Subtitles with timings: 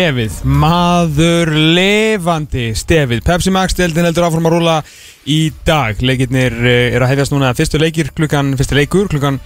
[0.00, 4.76] Stefið maður levandi Stefið, Pepsi Max deildin heldur áfram að rúla
[5.28, 9.36] í dag Leikirnir eh, eru að hefjast núna fyrstu leikir klukkan, fyrstu leikur klukkan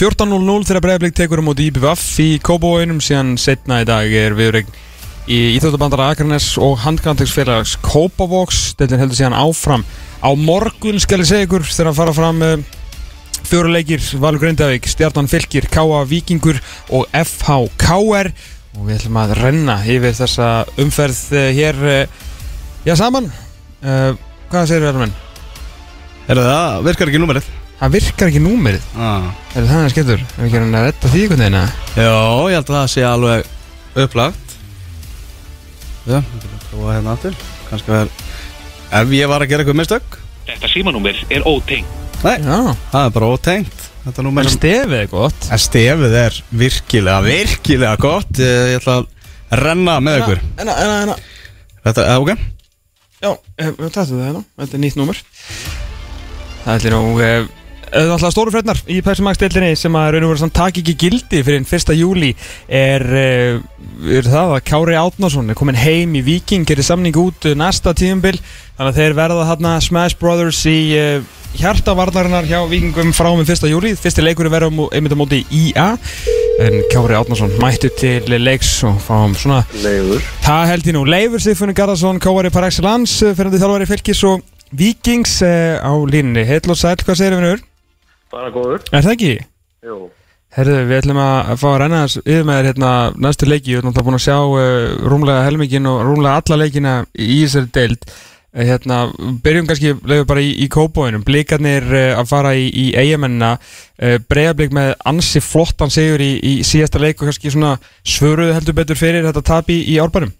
[0.00, 4.72] 14.00 þegar Breiðablík tekur á móti IPVF í Kóbóinum síðan setna í dag er viðregn
[5.28, 9.84] í Íþjóttabandara Akarnes og handkantegsfélags Kópavóks deildin heldur síðan áfram
[10.24, 12.54] á morgun skal ég segja ykkur þegar að fara fram uh,
[13.44, 16.06] fjóru leikir Valur Grindavík, Stjarnan Fylgir, K.A.
[16.08, 16.56] Víkingur
[16.96, 17.66] og F.H.
[17.76, 18.32] K.R.
[18.78, 20.48] og við ætlum að renna yfir þessa
[20.78, 22.26] umferð uh, hér uh,
[22.86, 24.12] já saman uh,
[24.52, 25.16] hvað segir við alveg?
[26.28, 27.48] Er það, virkar ekki númerið?
[27.78, 29.28] Það virkar ekki númerið Ah.
[29.54, 30.22] er það hann skemmtur?
[30.26, 31.76] Er við ekki að retta því einhvern veginn?
[31.98, 32.14] Já,
[32.50, 33.52] ég held að það sé alveg
[34.04, 34.56] upplagt
[36.08, 38.26] Já, við getum að prófa hérna aftur Kannski verður
[38.98, 41.96] Ef ég var að gera eitthvað mistök Þetta símanúmer er ótengt.
[42.24, 42.58] Nei, Já,
[42.92, 45.48] það er bara ótengt en stefið er gott.
[45.52, 48.30] En stefið er virkilega, virkilega gott.
[48.40, 50.40] Ég, ætla að renna með ykkur.
[50.58, 51.26] En að, en að,
[51.88, 52.30] Þetta, eh, ok.
[53.18, 55.22] Já, eh, við tættum það hérna, þetta er nýtt númer.
[56.64, 57.46] Það ætlir nú uh,
[57.88, 61.64] Alltaf stóru frednar í deildinni sem að raun og veru samt taki ekki gildi fyrir
[61.64, 61.94] 1.
[61.96, 62.34] júli
[62.68, 63.60] er, uh,
[64.18, 68.36] er það að Kári Átnason er komin heim í Viking gerir samning út næsta tíumbil
[68.76, 71.22] þannig að þeir verða þarna Smash Brothers í uh,
[71.58, 73.70] hjartavarnarinnar hjá Vikingum frá með 1.
[73.72, 75.88] júli fyrsti leikur er verið mó- einmitt á móti IA
[76.64, 81.42] en Kári Átnason mættu til leiks og fáum svona Leifur Það held ég nú, Leifur
[81.44, 84.44] Sigfunni Garðarsson, kóari par excellence, fyrirandi þjálfari fylgis og
[84.76, 86.44] Víkings uh, á línni.
[86.44, 87.67] Heill og sæl, hvað segir við nú?
[88.32, 89.34] Bara góður Er það ekki?
[89.86, 89.98] Jú
[90.56, 92.90] Herðu, við ætlum að fá að þess yfir með þér hérna
[93.20, 93.74] næstu leiki.
[93.74, 97.68] Við erum alltaf búin að sjá uh, rúmlega helmingin og rúmlega alla leikina í þessari
[97.76, 98.06] deild.
[98.56, 99.00] Uh, hérna,
[99.44, 101.26] byrjum kannski leifur bara í, í kópóinum.
[101.26, 103.52] Blikarnir uh, að fara í, í eigamennina.
[104.00, 108.80] Uh, Breiðarblik með ansi flottan sigur í, í síðasta leik og kannski svona svöruðu heldur
[108.80, 110.32] betur fyrir þetta tap í, árbænum.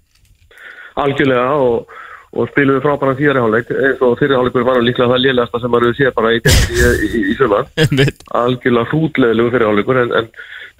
[1.04, 1.98] Algjörlega og,
[2.36, 5.96] og spiluðu frábæran þýjari hálfleik eins og þýjari hálfleikur var líklega það lélegasta sem maður
[5.96, 6.78] séð bara í, í,
[7.08, 7.68] í, í sumar.
[8.42, 10.30] Algjörlega hrútleðilegu fyrir hálfleikur en, en,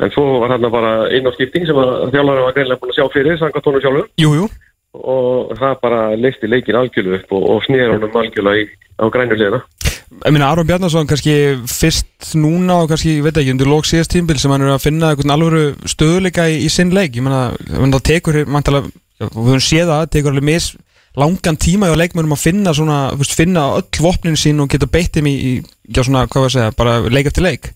[0.04, 3.00] en svo var hérna bara einn á skipting sem að þjálfari var greinlega búin að
[3.00, 4.10] sjá fyrir sanga tónu sjálfur.
[4.20, 4.50] Jú, jú.
[4.98, 8.68] og það bara leisti leikin algjörlega upp og, og snýr honum algjörlega í,
[9.00, 9.64] á grænulegina
[10.08, 11.32] Ég meina Aron Bjarnason kannski
[11.68, 14.86] fyrst núna og kannski, ég veit ekki, undir lók síðast tímbil sem hann er að
[14.86, 18.80] finna einhvern alvöru stöðuleika í, í sinn leik, ég meina það tekur mantala,
[19.20, 20.70] við höfum séð það, það tekur alveg mis
[21.16, 25.16] langan tíma hjá leikmönum að finna svona, veist, finna öll vopnin sín og geta beitt
[25.16, 25.52] þeim í, í
[25.94, 27.72] já svona, hvað var að segja, bara leik eftir leik?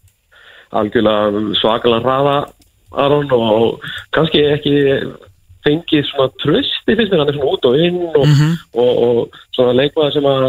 [0.72, 2.36] Algjörlega svakalega hraða
[2.92, 4.76] Aron og kannski ekki
[5.62, 8.22] fengið svona trösti finnst mér hann er svona út og inn og,
[8.74, 10.46] og, og svona leikmaður sem að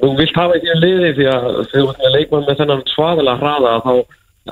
[0.00, 2.82] þú vilt hafa í þínu liði því að þegar þú ert með leikmaður með þennan
[2.92, 3.92] svaðalega hraða þá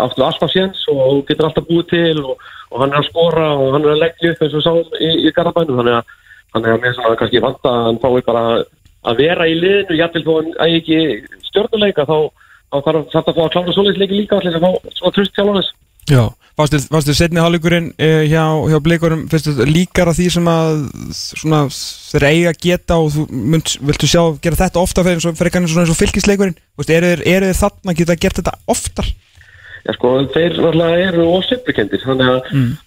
[0.05, 3.49] áttu alltaf séns og þú getur alltaf búið til og, og hann er að skora
[3.57, 6.15] og hann er að leggja upp eins og sáum í, í Garabænum þannig að,
[6.55, 8.45] þannig að mér svona kannski vant að hann fái bara
[9.07, 12.17] að vera í liðinu jafnvel þó hann eigi ekki stjórnuleika þá,
[12.71, 15.73] þá þarf þarf að fá að klára svoleiðisleiki líka allir sem fá svona tröst sjálfannis
[16.07, 16.23] Já,
[16.55, 20.77] varstu, varstu setni hálfleikurinn uh, hjá, hjá blikurum, finnstu líkar að því sem að
[21.19, 21.63] svona,
[22.13, 25.75] þeir eiga að geta og þú mynd, viltu sjá gera þetta ofta fyrir, fyrir kannski
[25.75, 26.59] svona eins og fylgisleikurinn?
[26.87, 29.11] Eru, þeir þarna að geta gert þetta oftar?
[29.87, 32.39] Já sko, þeir náttúrulega eru ósippukendir þannig að,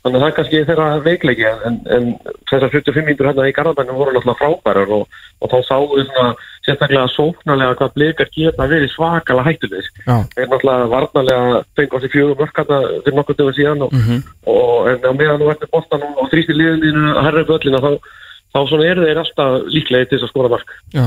[0.04, 2.10] þannig að það er kannski þeirra veikleiki en, en
[2.50, 6.34] þessar 45 mínútur hérna í Garðabænum voru náttúrulega frábærar og, og þá sáum við svona
[6.68, 9.90] sérstaklega sóknarlega hvað blikar geta verið svakalega hættulegis.
[10.04, 10.18] Já.
[10.36, 13.96] Þeir náttúrulega varnarlega fengi á sig fjögur mörkata fyrir nokkur dögum síðan og,
[14.52, 17.56] og en á meðan þú ert með boltan og, og þrýstir liðinu að herra upp
[17.56, 17.92] öllina þá,
[18.50, 20.72] þá svona eru þeir alltaf líklega til þess að skora mark.
[20.96, 21.06] Já,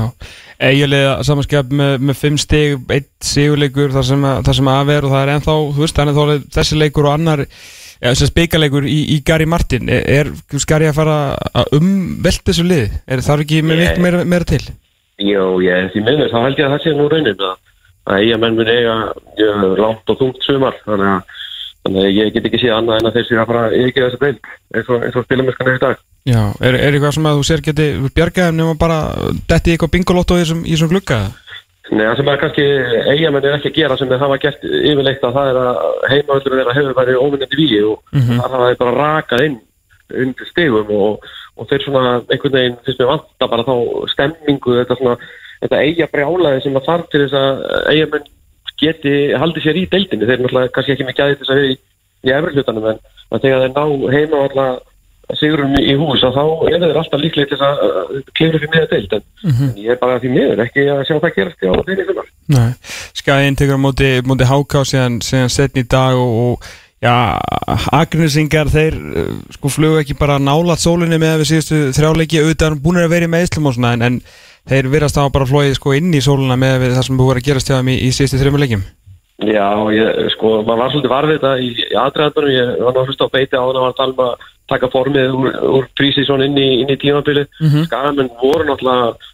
[0.69, 5.11] eiginlega samanskap með, með fimm stig, eitt sigurleikur þar sem, að- sem að er og
[5.15, 5.99] það er ennþá, veist,
[6.35, 7.45] er þessi leikur og annar
[8.31, 10.31] spikaleikur í, í Gary Martin er,
[10.67, 11.17] Gary að fara
[11.55, 12.95] að umvelta þessu lið?
[13.07, 14.63] Er það ekki með miklu meira, meira til?
[15.23, 17.53] Jó, ég því miður, þá held ég að það sé nú raunin að,
[18.09, 21.37] að eiga menn mun eiga uh, langt og þungt sumar þannig að,
[21.83, 24.09] þannig að ég get ekki séð annað en að þeir séu að fara að yfirgeða
[24.09, 27.39] þessa deild eins og, og spilumeskan er í dag Já, er, er eitthvað sem að
[27.39, 28.99] þú sér geti bjargaðum nema bara
[29.51, 31.17] detti eitthvað bingolotto í þessum, glugga?
[31.91, 32.65] Nei, það sem er kannski
[33.11, 35.79] eigamenn er ekki að gera sem þeir hafa gert yfirleitt að það er að
[36.13, 38.39] heimavöldur þeirra hefur verið óvinnandi víi og Mhm.
[38.39, 39.57] þar hafa þeir bara rakað inn
[40.23, 41.27] undir stegum og,
[41.59, 43.75] og þeir svona einhvern veginn finnst mér vanta bara þá
[44.13, 45.17] stemmingu þetta svona,
[45.65, 48.31] þetta eiga brjálaði sem að þarf til þess að eigamenn
[48.81, 50.25] geti haldið sér í deildinni.
[50.25, 51.77] Þeir eru náttúrulega kannski ekki með gæði þess að vera í,
[52.23, 52.99] í efri hlutanum en
[53.33, 53.83] að þegar þeir ná
[54.15, 54.89] heima alltaf
[55.39, 57.77] sigurum í hús að þá eru þeir alltaf líklega til að
[58.35, 59.13] klifra fyrir miða deild.
[59.13, 59.69] En Mhm.
[59.69, 62.27] en ég er bara því miður ekki að sjá það gerast á þeirri sumar.
[62.53, 62.71] Nei,
[63.17, 66.65] Skæðin tekur móti, móti háká síðan, síðan setn í dag og, og
[67.01, 67.39] já,
[67.91, 73.01] agnesingar þeir uh, sko flugu ekki bara nálat sólinni með við síðustu þrjáleiki auðvitað búin
[73.01, 74.19] að vera í meðslum og svona en, en
[74.69, 77.69] þeir virðast þá bara flóið sko inn í sólina með það sem búið að gerast
[77.71, 78.83] hjá þeim í, í síðustu þrjum leikjum
[79.43, 83.33] Já, ég, sko, maður var svolítið varfið þetta í, í aðræðanum, ég var náttúrulega á
[83.33, 86.57] beiti á þannig að var að tala um að taka formið úr, úr prísísson inn
[86.61, 87.47] í, í tímabilið.
[87.59, 87.69] Mm.
[87.73, 87.87] -hmm.
[87.89, 89.31] Skagamenn voru náttúrulega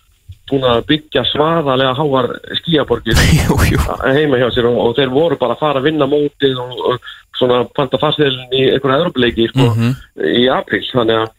[0.50, 2.30] búin að byggja svaðalega háar
[2.62, 3.20] skíaborgir
[4.18, 7.12] heima hjá sér og, og þeir voru bara að fara að vinna mótið og, og
[7.38, 9.94] svona panta fastleilin í einhverja Európa-leiki sko, Mhm.
[10.42, 11.30] í april, þannig að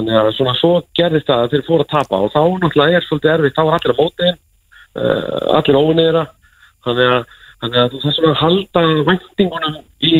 [0.00, 3.06] þannig að svona svo gerðist það að þeir fóru að tapa og þá náttúrulega er
[3.06, 6.20] svolítið erfitt, þá er allir að móti uh, allir óvinnir
[6.86, 10.14] þannig að, þannig að það er svona að halda væntingunum í,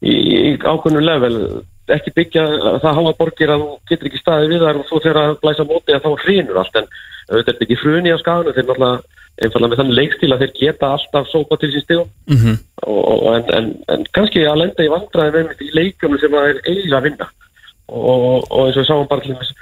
[0.00, 1.40] í, í ákveðnu level.
[1.96, 2.46] Ekki byggja
[2.82, 5.66] það háa borgir að þú getur ekki staðið við þar og svo þegar að blæsa
[5.66, 6.80] á móti að þá hrýnur allt.
[6.80, 6.88] En
[7.26, 10.52] auðvitað er þetta ekki fruni á skafinu þeir náttúrulega einfallega með þannig leikstíl að þeir
[10.56, 12.56] geta alltaf sópa til sín stíðum mm -hmm.
[13.34, 17.00] en, en, en kannski að lenda í vandræði með í leikunum sem það er eiginlega
[17.00, 17.28] að vinna
[17.88, 19.54] og, og, eins og við sáum bara til þess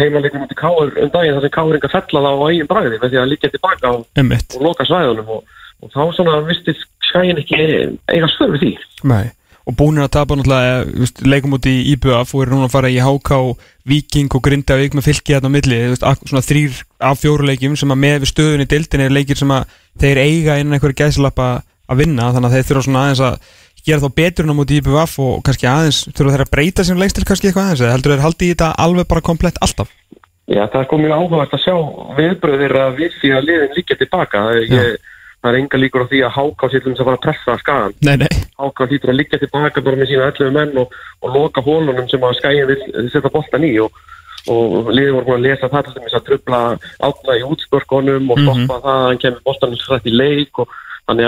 [0.00, 3.12] heimaleikum út í Káur um daginn þar sem Káuringa fella það á eigin bræði með
[3.12, 6.74] því að líka tilbaka og, og loka svæðunum og, og þá svona visti
[7.10, 7.60] skæin ekki
[8.10, 8.72] eiga svör við því.
[9.10, 9.30] Nei.
[9.68, 12.90] Og búinir að tapa náttúrulega eh, leikum út í IBF og eru núna að fara
[12.90, 13.40] í HK
[13.90, 16.80] Viking og Grindavík með fylki hérna á milli svona þrýr
[17.10, 20.22] af fjóru leikjum sem að með við stöðun í dildin er leikir sem að þeir
[20.24, 21.50] eiga innan einhverju gæslappa
[21.90, 23.54] að vinna þannig að þeir þurfa svona aðeins að
[23.86, 27.00] gera þá betur en á móti IBF og kannski aðeins þurfa þeir að breyta sín
[27.00, 29.88] leikstil kannski eitthvað aðeins eða heldur þeir haldi í þetta alveg bara komplett alltaf?
[30.50, 31.76] Já, það er komið áhugavert að sjá
[32.18, 34.86] viðbröðir að við því að liðin líka tilbaka ég,
[35.38, 37.52] það er enga líkur á því að háká sér til þess að fara að pressa
[37.60, 38.34] skagan Nei, nei.
[38.58, 40.86] Háká hlýtur að liggja tilbaka bara með sína 11 menn og,
[41.22, 42.80] og loka hólunum sem að skæin vil
[43.12, 43.90] setja boltan í og,
[44.50, 46.60] og liðin voru að lesa það til þess að trubla
[46.98, 49.14] átna í útspörkonum og stoppa það að
[51.10, 51.22] hann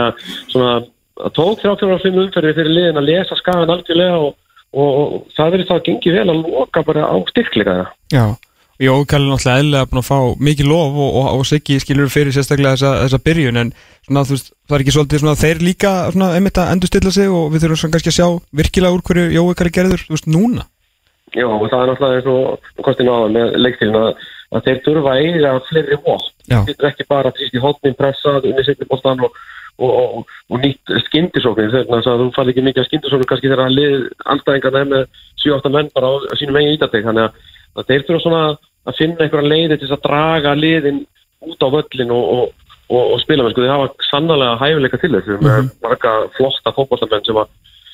[1.12, 4.32] í leik og að það tók 35 umferði fyrir liðin að lesa skagan algjörlega og,
[4.72, 8.26] og, og það verður þá að gengi vel að loka bara á styrkleika það Já,
[8.32, 8.90] og ég
[9.28, 10.18] náttúrulega eðlilega búin að fá
[10.48, 13.72] mikið lof og, og, Siggi skilur fyrir sérstaklega þessa, þessa byrjun en
[14.06, 17.52] svona, veist, það er ekki svolítið svona þeir líka svona, einmitt að endurstilla sig og
[17.52, 18.28] við þurfum svona kannski að sjá
[18.62, 20.68] virkilega úr hverju Jói Kalli gerður, veist, núna
[21.32, 24.10] Já, og það er náttúrulega eins og kostinu það með leikstilin að,
[24.52, 25.96] að þeir þurfa að eiga fleiri.
[25.96, 26.12] Já.
[26.52, 27.54] Þeir getur ekki bara trýst
[29.80, 33.78] og, og, og, nýtt skindisóknir þegar þú fari ekki mikið að skindisóknir kannski þegar að
[33.78, 33.96] lið
[34.34, 35.06] anstæðingarna er með
[35.44, 37.48] 7-8 menn bara á, sínum eigin ítateg þannig að,
[37.78, 38.42] að þeir þurfa svona
[38.82, 41.02] að finna einhverja leiði til að draga liðin
[41.42, 42.52] út á völlin og,
[42.92, 45.38] og, spila með sko, þeir hafa sannlega hæfileika til þessu.
[45.42, 47.42] Með marga flotta fótballtamenn sem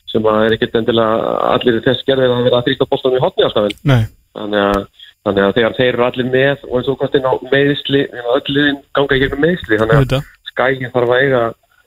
[0.08, 3.48] sem að er ekkert endilega allir þess gerðir að vera að þrýsta bóttanum í hotni
[3.90, 4.02] Nei,
[4.36, 4.84] þannig að,
[5.26, 8.78] þannig að þegar þeir eru allir með og eins og kostinn á meðisli öll liðin
[8.96, 11.42] ganga í gegnum meðisli þannig að skægin þarf að eiga,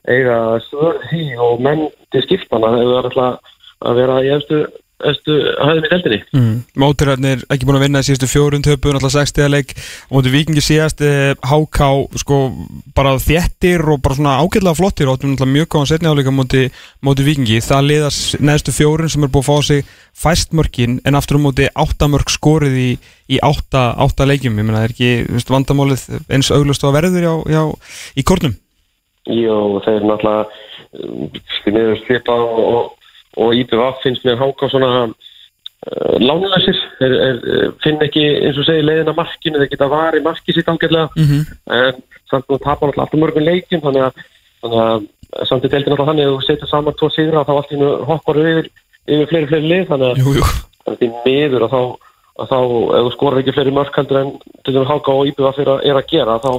[0.08, 0.36] eiga
[0.68, 4.58] svörð því og menn til skiptana ef það er alltaf að vera í efstu,
[5.10, 6.52] efstu hæðum í deldinni mm.
[6.82, 9.74] Mótirarnir ekki búin að vinna í síðustu fjórun töpu, náttúrulega 60 leik.
[10.08, 11.88] Og móti vikingi síðast eh, HK
[12.22, 12.38] sko
[12.96, 15.10] bara þéttir og bara svona ágætlega flottir.
[15.10, 19.34] Og áttum náttúrulega mjög góðan setni áleika móti vikingi það liðast neðstu fjórun sem er
[19.34, 19.92] búið að fá á sig
[20.22, 22.90] fæstmörkin en aftur á móti áttamörk skorið í,
[23.32, 27.32] í átta, átta leikjum, ég meina það er ekki vandamálið eins auglust að verður já,
[27.56, 27.62] já,
[28.16, 28.54] í kornum
[29.30, 30.46] Jó, þeir náttúrulega
[30.98, 31.28] um,
[31.70, 37.40] niður slipa og, og, og IPVF finnst mér háka svona uh, lánlæsir þeir er,
[37.84, 41.08] finn ekki eins og segir leiðina markinu, þeir geta varið markið sitt ágætlega.
[41.14, 41.56] Mm -hmm.
[41.78, 44.22] en samt nú tapar alltaf alltaf mörgum leikjum þannig að,
[44.62, 47.72] þannig að samt í deildin alltaf þannig að þú setur saman tvo sigra þá allt
[47.72, 48.70] í nú hoppar yfir,
[49.06, 50.48] yfir fleiri fleiri lið þannig að Jú, jú,
[50.86, 51.82] þannig að að þá
[52.40, 52.58] að þá,
[52.96, 54.30] ef þú skorar ekki fleiri mörk heldur en
[54.64, 56.52] til þess að og íbjöða fyrir að, er að gera þá,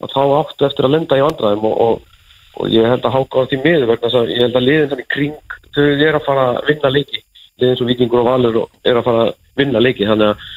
[0.00, 2.22] að þá áttu eftir að lenda í vandræðum og, og,
[2.60, 5.10] og ég held að háka því miður vegna þess að ég held að liðin þannig
[5.16, 7.24] kring þau er að fara að vinna leiki
[7.60, 10.48] liðin svo vikingur og valur er að fara að vinna leiki þannig að,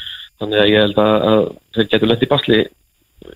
[0.42, 1.44] þannig að ég held að, að
[1.76, 2.64] þeir getur í basli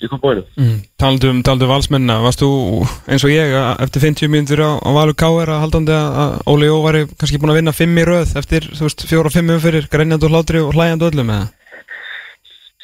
[0.03, 0.43] í kompóinu.
[0.59, 0.79] Mm.
[0.99, 2.49] Taldu um, taldu um valsmennina, varst þú
[3.07, 3.53] eins og ég
[3.85, 5.51] eftir 50 mínútur á, á Valur K.R.
[5.53, 8.87] að haldandi að Óli Jó væri kannski búin að vinna 5 í röð eftir, þú
[8.87, 11.47] veist, 4-5 umfyrir grænjandi og hlátri og hlæjandi öllum eða?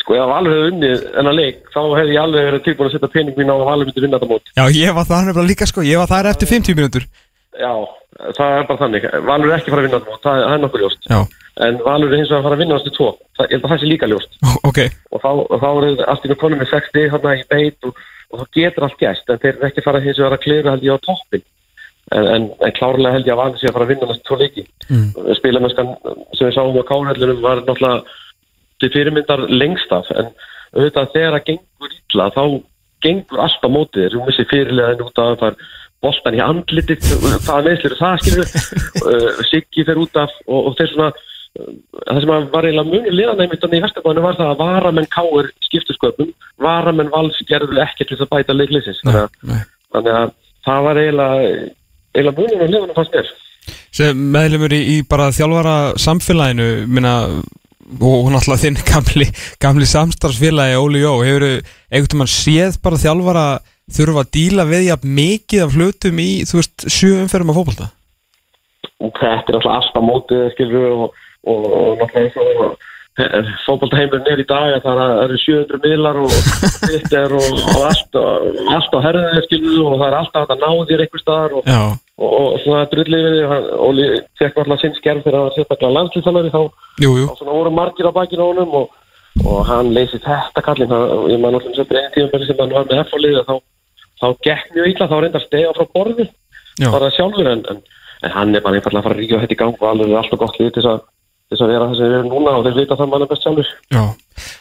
[0.03, 3.11] Sko ef Valur hefði unnið þennan leik þá hefði ég alveg verið tilbúin að setja
[3.13, 4.49] pening mín á að Valur myndi vinna þetta mót.
[4.57, 7.05] Já, ég var það nefnilega líka sko, ég var það eftir 50 mínútur.
[7.53, 7.71] Já,
[8.35, 9.07] það er bara þannig.
[9.29, 11.07] Valur er ekki að fara að vinna þetta mót, það, er nokkuð ljóst.
[11.07, 11.21] Já,
[11.63, 13.07] En Valur er hins vegar að fara að vinna þessu tvo.
[13.37, 14.37] Það, ég held að það sé líka ljóst.
[14.69, 14.79] ok,
[15.13, 15.31] Og þá,
[15.61, 17.99] þá er allt í nú konum með 60 hérna í beit og,
[18.33, 19.29] og þá getur allt gæst.
[19.29, 21.45] En þeir eru ekki að fara hins vegar að klira held ég á toppin.
[22.13, 24.39] En, en, en klárlega held ég að Valur sé að fara að vinna þessu tvo
[24.41, 24.65] leiki.
[24.89, 25.05] Mm.
[25.37, 25.93] Spilamennskan
[26.33, 28.17] sem við sáum á kárhællunum var náttúrulega
[28.81, 30.09] til fyrirmyndar lengst af.
[30.17, 30.31] En
[30.73, 32.43] auðvitað þegar það gengur illa þá
[33.03, 34.15] gengur allt á mótið þér.
[34.17, 35.61] Þú missir fyrirlegaðin út af það
[36.03, 37.05] boltan í andlitið,
[37.45, 38.49] hvaða meðslir það skilur,
[39.07, 41.69] uh, Siggi fer út af og, og þeir svona uh,
[42.09, 46.33] það sem var eiginlega muni liðan einmitt í Vesturbáðinu var það að varamenn káir skiptusköpum,
[46.59, 48.99] varamenn vals gerðu ekkert til þess að bæta leiklisins
[49.93, 50.35] þannig, að-
[50.67, 51.39] það var eiginlega
[52.13, 53.31] eiginlega munum á liðanum fannst mér
[53.95, 57.13] sem meðlumur í, í bara þjálfara samfélaginu minna,
[57.99, 59.27] og náttúrulega þinn gamli,
[59.61, 63.47] gamli samstarfsfélagi Óli Jó, hefur einhvern veginn séð bara þjálfara
[63.93, 67.59] þurfa að díla við jafn mikið af hlutum í, þú veist, sjö umferðum af
[69.03, 74.45] og þetta er alltaf mótið skilur og, og, og náttúrulega eins og fótboltaheimurinn er í
[74.49, 76.31] dag að það eru 700 miðlar og
[76.87, 80.71] Twitter og, og allt, og allt á herðið skilur og það er alltaf að ná
[80.89, 81.69] þér einhver staðar og,
[82.17, 83.61] og, og svona drullið við því.
[83.85, 84.09] Óli
[84.41, 86.61] fekk alltaf sinn skerf þegar það var sérstaklega landslýsalari þá,
[87.05, 87.29] jú, jú.
[87.51, 88.99] voru margir á bakinu honum og,
[89.45, 92.89] og hann leysi þetta kallin það, ég man alltaf sem einn tíum sem hann var
[92.89, 93.55] með F-fólið þá,
[94.23, 96.31] þá gekk mjög illa þá reyndar stega frá borði
[96.81, 97.81] bara sjálfur en, en,
[98.25, 100.21] en hann er bara einfallega að fara að ríkja þetta í gang og alveg er
[100.23, 101.03] alltaf gott lið til þess að
[101.53, 103.47] þess að vera það sem við erum núna og þeir vita það mann er best
[103.47, 104.03] sjálfur Já.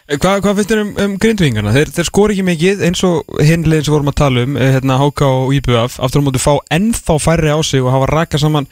[0.09, 1.75] Eh, Hvað, hvað finnst þér um, um grindvingarna?
[1.77, 4.99] Þeir, þeir skor ekki mikið eins og hinlegin sem vorum að tala um, eh, hérna
[5.01, 8.69] HK og IBF, aftur á móti fá ennþá færri á sig og hafa rakað saman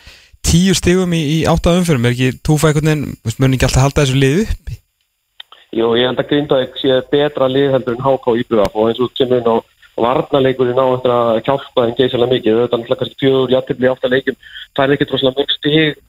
[0.46, 4.04] tíu stigum í, í átta umfyrum, er ekki túfa einhvern veginn, mun ekki alltaf halda
[4.04, 4.78] þessu lið uppi?
[5.76, 9.02] Jú, ég held að Grindavík sé betra lið heldur en HK og IBF og eins
[9.04, 9.56] og kemur inn á
[10.00, 14.06] varnarleikurinn á eftir að hjálpa þeim geysilega mikið, þetta er náttúrulega kannski fjögur jættibli átt
[14.06, 14.38] að leikum,
[14.76, 15.46] það er ekki droslega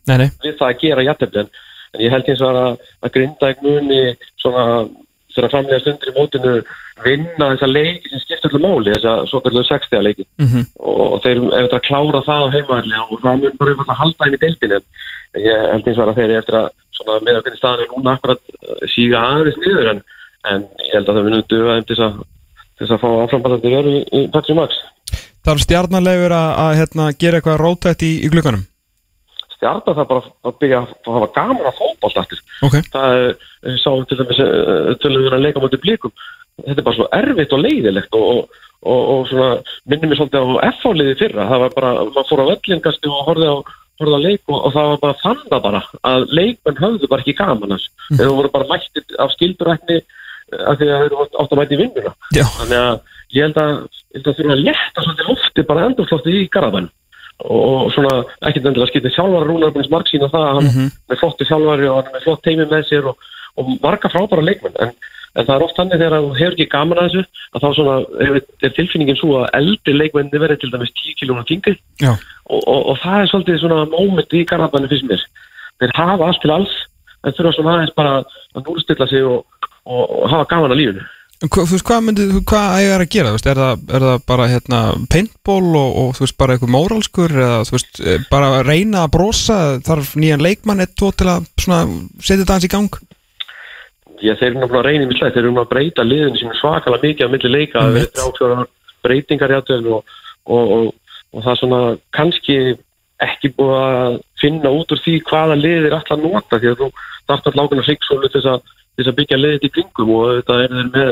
[0.08, 1.52] Nei, nei, við það að gera jættibli en,
[1.94, 4.02] en ég held eins og að, að Grindavík muni
[4.42, 4.66] svona
[5.32, 6.54] þegar framlega stundir í mótinu
[7.06, 10.26] vinna þessa leiki sem skiptir öllu máli þessa svo kallu 60 leiki.
[10.42, 10.66] Mhm.
[10.80, 14.28] og þeir eru eftir að klára það á heimaðli og það mun bara að halda
[14.28, 16.68] inn í deildinu en ég held eins og að þeir eru eftir að
[16.98, 20.04] svona með hvernig staðan er núna akkurat uh, síga aðeins niður en,
[20.52, 22.20] en ég held að það munum þeim til þess að
[22.82, 24.82] til þess að fá áframbandandi veru í, í Petri Max
[25.46, 28.66] er stjarnarlegur að, að hérna, gera eitthvað rótætt í, í glukkanum
[29.62, 32.44] stjarta það bara að byrja að hafa gaman að fótbolt aftur.
[32.66, 33.34] Ok, það er,
[33.70, 34.44] við sáum til dæmis
[35.04, 36.14] tölum við að leika mútið blíkum
[36.60, 39.50] þetta er bara svo erfitt og leiðilegt og, og, og, svona
[39.90, 43.30] minnum mér svolítið á F-áliði fyrra, það var bara maður fór á völlin kannski og
[43.30, 43.56] horfði á,
[44.02, 47.26] horfði á leik og, og það var bara þann það bara að leikmenn höfðu bara
[47.26, 48.20] ekki gaman þess mm.
[48.20, 50.00] þeir voru bara mættir af skildurækni
[50.52, 52.16] af því að þeir voru átt að mæti vinnuna.
[52.36, 52.96] Þannig að
[53.32, 53.76] ég held að,
[54.12, 56.90] ég held að þurfa að létta svolítið lofti bara endurslofti í Garabæn
[57.46, 60.92] og svona ekkert endilega skiptið þjálfara Rúnar búin marg sína það að hann Mhm.
[61.10, 63.18] með flotti þjálfari og hann er flott teimi með sér og,
[63.58, 64.76] og marga frábæra leikmenn.
[64.80, 64.92] En,
[65.36, 67.24] en það er oft þannig þegar þú hefur ekki gaman að þessu
[67.56, 67.96] að þá svona
[68.26, 72.12] er, er tilfinningin svo að eldri leikmenni verið til dæmis 10 kilóna þingri já.
[72.52, 75.24] Og, og, og það er svolítið svona moment í Garabæni fyrst mér.
[75.80, 76.74] Þeir hafa allt til alls
[77.24, 78.14] en þurfa svona aðeins bara
[78.56, 79.46] að núrstilla sig og,
[80.30, 81.04] hafa gaman að lífinu
[81.42, 84.26] hva, þú veist, hvað myndi, hvað eiga að gera, þú veist, er það, er það
[84.30, 88.52] bara, hérna, paintball og, og þú veist, bara eitthvað móralskur eða, þú veist, eh, bara
[88.60, 89.58] að reyna að brosa,
[89.88, 91.80] þarf nýjan leikmann eitt, tvo til að, svona,
[92.20, 93.00] setja þetta hans í gang?
[94.22, 97.08] Já, þeir eru náttúrulega reynið mislega, þeir eru náttúrulega að breyta liðinu sem er svakalega
[97.08, 98.68] mikið á milli leika, það er ákveðar
[99.02, 100.76] breytingar í aðtöðinu og, og,
[101.34, 101.80] og, það er svona
[102.14, 102.58] kannski
[103.22, 106.80] ekki búið að finna út úr því hvaða lið er alltaf að nota því að
[106.84, 106.92] þú
[107.32, 108.30] þarft alltaf ákveðna hriksólu
[108.96, 111.12] til þess að að byggja liðið í kringum og þetta er þeir með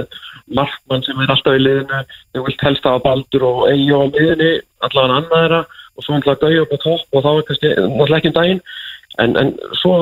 [0.60, 2.02] markmann sem er alltaf í liðinu
[2.36, 4.52] þau vilt helst hafa baldur og eigi á miðinni
[4.86, 5.62] allavega annað þeirra
[5.96, 8.62] og svo alltaf gauja upp á topp og þá er kannski náttúrulega ekki um daginn
[9.20, 9.96] en, en svo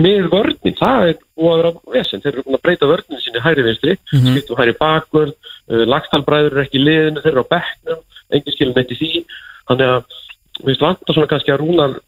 [0.00, 3.42] með vörnin, það er búið að vera vesen, þeir eru búin að breyta vörnin sinni
[3.44, 4.18] hæri vinstri, mm.
[4.18, 4.36] -hmm.
[4.36, 8.00] skiptu hæri bakvörn uh, lagtalbræður eru ekki í liðinu þeir eru á bekknum,
[8.32, 9.10] engin skilur neitt í því
[9.68, 10.16] þannig að
[10.68, 11.98] við vantar svona kannski að Rúnar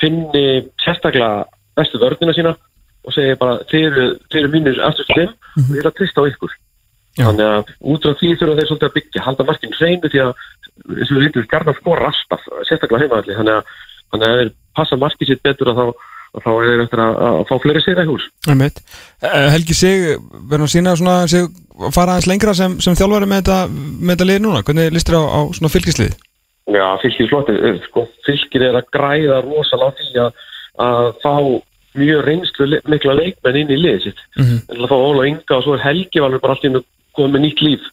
[0.00, 0.46] finni
[0.80, 1.44] sérstaklega
[1.76, 2.56] bestu vörnina sína
[3.04, 6.24] og segja bara, þeir eru, þeir eru mínir afturstu þeim og ég er að trista
[6.24, 6.56] á ykkur
[7.18, 7.24] Já.
[7.26, 10.32] þannig að út frá því þurfa þeir svolítið að byggja halda markinn hreinu því að
[10.96, 13.74] eins og við veitum, Garðar skora alltaf sérstaklega heimaðalli, þannig að
[14.10, 15.84] þannig að þeir passa markið sitt betur að þá,
[16.30, 18.80] að þá er þeir eftir að, að fá fleiri sér í hús Einmitt.
[19.20, 20.06] Eh, Helgi sig,
[20.50, 21.48] verður að sína svona, sig,
[21.94, 23.58] fara aðeins lengra sem, sem þjálfari með þetta,
[24.12, 26.14] þetta lið núna, hvernig listir á, á svona fylgislið?
[26.70, 27.56] Já, fylgir flotti,
[27.88, 30.46] sko, fylgir er að græða rosalega á því að,
[30.86, 31.34] að fá
[31.98, 34.20] mjög reynslu mikla leikmenn inn í liðið sitt.
[34.36, 34.58] Mhm.
[34.68, 36.84] en að fá Óla Inga og svo er Helgi valur bara allt í einu
[37.16, 37.88] komið með nýtt líf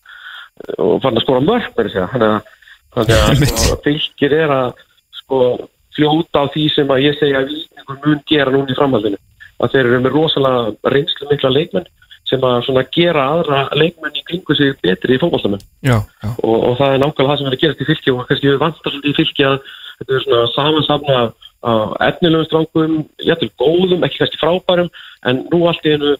[0.77, 4.73] og fann að skora mörg þannig að, fylgir er að
[5.13, 9.19] sko, fljóta á því sem að ég segja að vikingur mun gera núna í framhaldinu.
[9.57, 11.89] Að þeir eru með rosalega reynslu mikla leikmenn
[12.27, 15.97] sem að svona gera aðra leikmenn í kringu sig betri í já.
[16.43, 18.59] og, og það er nákvæmlega það sem er að gerast í fylki og kannski við
[18.63, 19.57] vantar svolítið í fylki að
[19.99, 24.89] þetta er svona samansafna af efnilegum strángum, jættil góðum, ekki kannski frábærum,
[25.25, 26.15] en nú allt í einu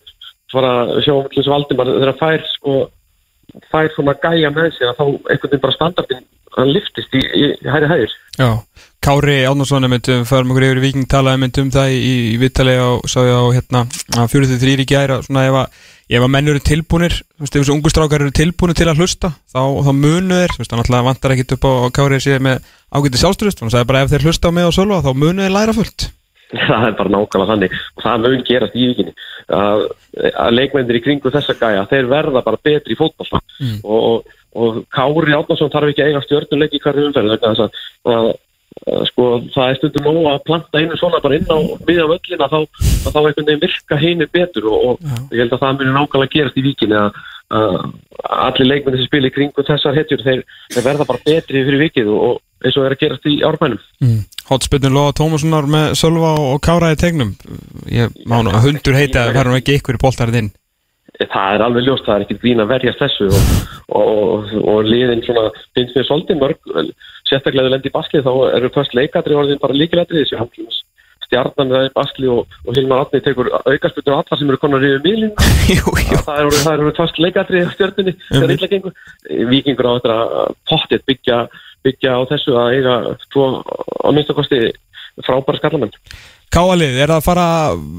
[0.52, 2.78] fara að sjá um þessu Valdimar þegar fær sko
[3.72, 6.26] fær svona gæja með sig að þá einhvern veginn bara standardin
[6.58, 8.50] hann liftist í, í hæri hæðir Já,
[9.04, 12.00] Kári Árnarsson myndum, förum okkur yfir í Viking talaði myndum það í,
[12.34, 13.84] í vittali og sá ég á hérna
[14.18, 15.78] að 43 í gæra svona ef að,
[16.18, 19.00] ef að menn eru tilbúnir þú veist, ef þessu ungu strákar eru tilbúnir til að
[19.04, 22.20] hlusta þá, þá munu þeir, þú veist, hann alltaf vantar ekkit upp á, á Kári
[22.26, 25.12] síðan með ágæti sjálfsturist hann sagði bara ef þeir hlusta á mig og sölva þá
[25.14, 26.10] munu þeir læra fullt.
[26.68, 27.74] Það er bara nákvæmlega þannig.
[27.98, 29.14] Og það mun gerast í vikinni
[29.52, 29.82] að,
[30.32, 33.80] að leikmennir í kringu þessa gæja þeir verða bara betri í fótball Mm.
[33.90, 37.80] og, og, Kári Átnarsson þarf ekki að eiga stjörnuleik í hverju umferð að, að,
[38.14, 38.28] að
[39.10, 41.58] sko, það er stundum nóg að planta einu svona bara inn á
[41.88, 42.60] miðja völlina þá,
[43.08, 46.60] þá einhvern veginn virka hinu betur og, og ég held að það muni nákvæmlega gerast
[46.60, 47.22] í vikinni að,
[48.38, 50.44] allir leikmennir sem spila í kringu þessar hetjur þeir,
[50.76, 53.82] þeir verða bara betri fyrir vikið og, og eins og er að gerast í árbænum.
[54.04, 54.22] Mm.
[54.48, 57.36] Hotspillin Lóa Tómassonar með Sölva og, og Kára í tegnum.
[57.92, 60.56] Ég má nú að hundur heita að er nú ekki ykkur í boltarinn inn
[61.26, 63.54] það er alveg ljóst, það er ekki grín að verjast þessu og,
[63.98, 66.74] og, og liðin svona, finnst mér svolítið mörg
[67.28, 70.84] sérstaklega lendi í basli þá eru först leikadri orðin bara líkilætri þessu Hallgríms
[71.28, 74.86] stjarnan er í basli og, og Hilmar Átni tekur aukarspiltur á alla sem eru konar
[74.88, 75.04] yfir
[75.76, 75.94] jú
[76.24, 78.96] það eru, það eru först leikadri á stjörnunni þegar illa gengur.
[79.52, 80.18] Vikingur á þetta
[80.72, 81.44] pottið byggja,
[81.86, 82.98] byggja á þessu að eiga
[83.34, 84.64] tvo á minnstakosti
[85.26, 85.96] frábæra skallamenn.
[86.54, 87.46] Káalið, er það að fara,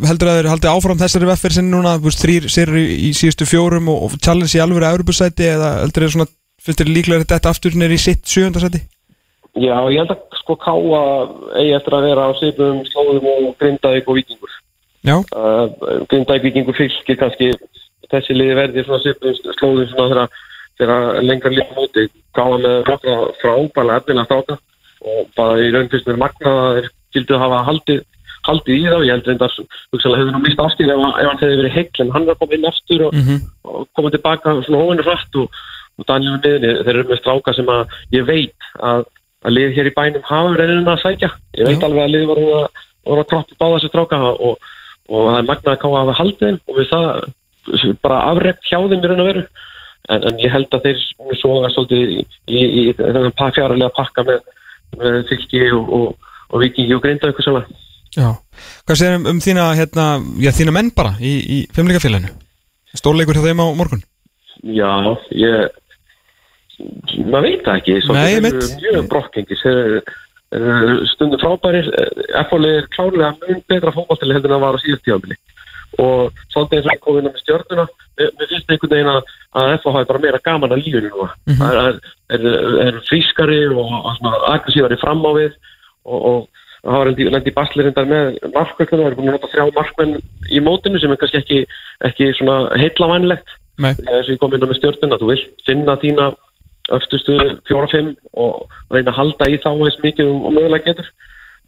[0.08, 4.14] heldur að þeir haldi áfram þessari veffir sinni núna, þrýr sér í, síðustu fjórum og,
[4.24, 6.30] challenge í alvöru Európusæti eða heldur þeir svona,
[6.64, 8.80] finnst þeir líklega þetta aftur nýri í sitt sjöundasæti?
[9.58, 11.02] Já, ég held að sko Káa
[11.58, 14.52] eigi eftir að vera á sipum slóðum og Grindavík og Víkingur.
[15.06, 15.66] Já, uh,
[16.10, 17.52] Grindavík Víkingur fylgir kannski
[18.12, 20.28] þessi liði verði svona sipum slóðum svona
[20.78, 22.06] þegar, lengra líf móti.
[22.36, 24.58] Káa með nokkra frábæla efnilega stáka
[25.08, 28.00] og bara í raun fyrst með magna þeir gildu að hafa haldið
[28.48, 29.54] haldið í þá, ég held reyndar
[29.92, 32.56] hugsalega hefur nú mist afstíð ef, ef hann hefði verið heill en hann var komið
[32.58, 33.38] inn aftur og, Mhm.
[33.64, 35.50] og komið tilbaka svona óvinni hratt og,
[35.98, 39.04] og Daniel er miðinni, þeir eru með stráka sem að ég veit að,
[39.46, 41.86] að lið hér í bænum hafa reynið að sækja ég veit Já.
[41.86, 44.70] alveg að lið var að, að kroppa báða þessi stráka og,
[45.08, 47.10] og það er magnað að káa að hafa haldið þeim og við það
[48.02, 49.44] bara afrekt hjá þeim í raun og veru
[50.08, 51.02] en, en ég held að þeir
[51.40, 54.40] soga svolítið í, í, í þennan fjárlega pakka með,
[54.98, 57.60] með fylki og, og, og vikingi og grinda ykkur sem
[58.16, 58.30] já.
[58.88, 60.06] Hvað segir um, þína, hérna,
[60.42, 62.32] já, þína menn bara í, í fimmleikafélaginu?
[62.96, 64.02] Stórleikur hjá þeim á morgun?
[64.64, 64.90] Já,
[65.38, 65.68] ég
[66.78, 69.64] maður veit það ekki Nei, mjög brokkengis
[71.12, 71.88] stundum frábærir
[72.46, 75.36] F-fólið er klárlega mun betra fótballtili heldur en það var á síðast tíðanbili
[75.98, 77.84] og svolítið eins og komið inn með stjörnuna
[78.18, 81.28] mér mér finnst einhvern veginn að, að F hafi bara meira gaman að lífinu núna.
[81.48, 81.58] Mhm.
[81.62, 81.98] það er,
[82.36, 82.46] er,
[82.86, 83.92] er frískari og,
[84.52, 85.52] aggressívari fram á við
[86.04, 86.40] og, og
[86.82, 90.18] það var lendi, lendi baslir reyndar með markvöldinu, það er búin að nota þrjá markmenn
[90.48, 91.62] í mótinu sem er kannski ekki,
[92.08, 92.32] ekki
[93.78, 96.32] Nei, eins og ég kom inn á með stjórnuna, þú vilt finna þína
[96.96, 97.36] öftustu
[97.68, 101.10] fjóra-fimm og reyna að halda í þá eins mikið og mögulega getur.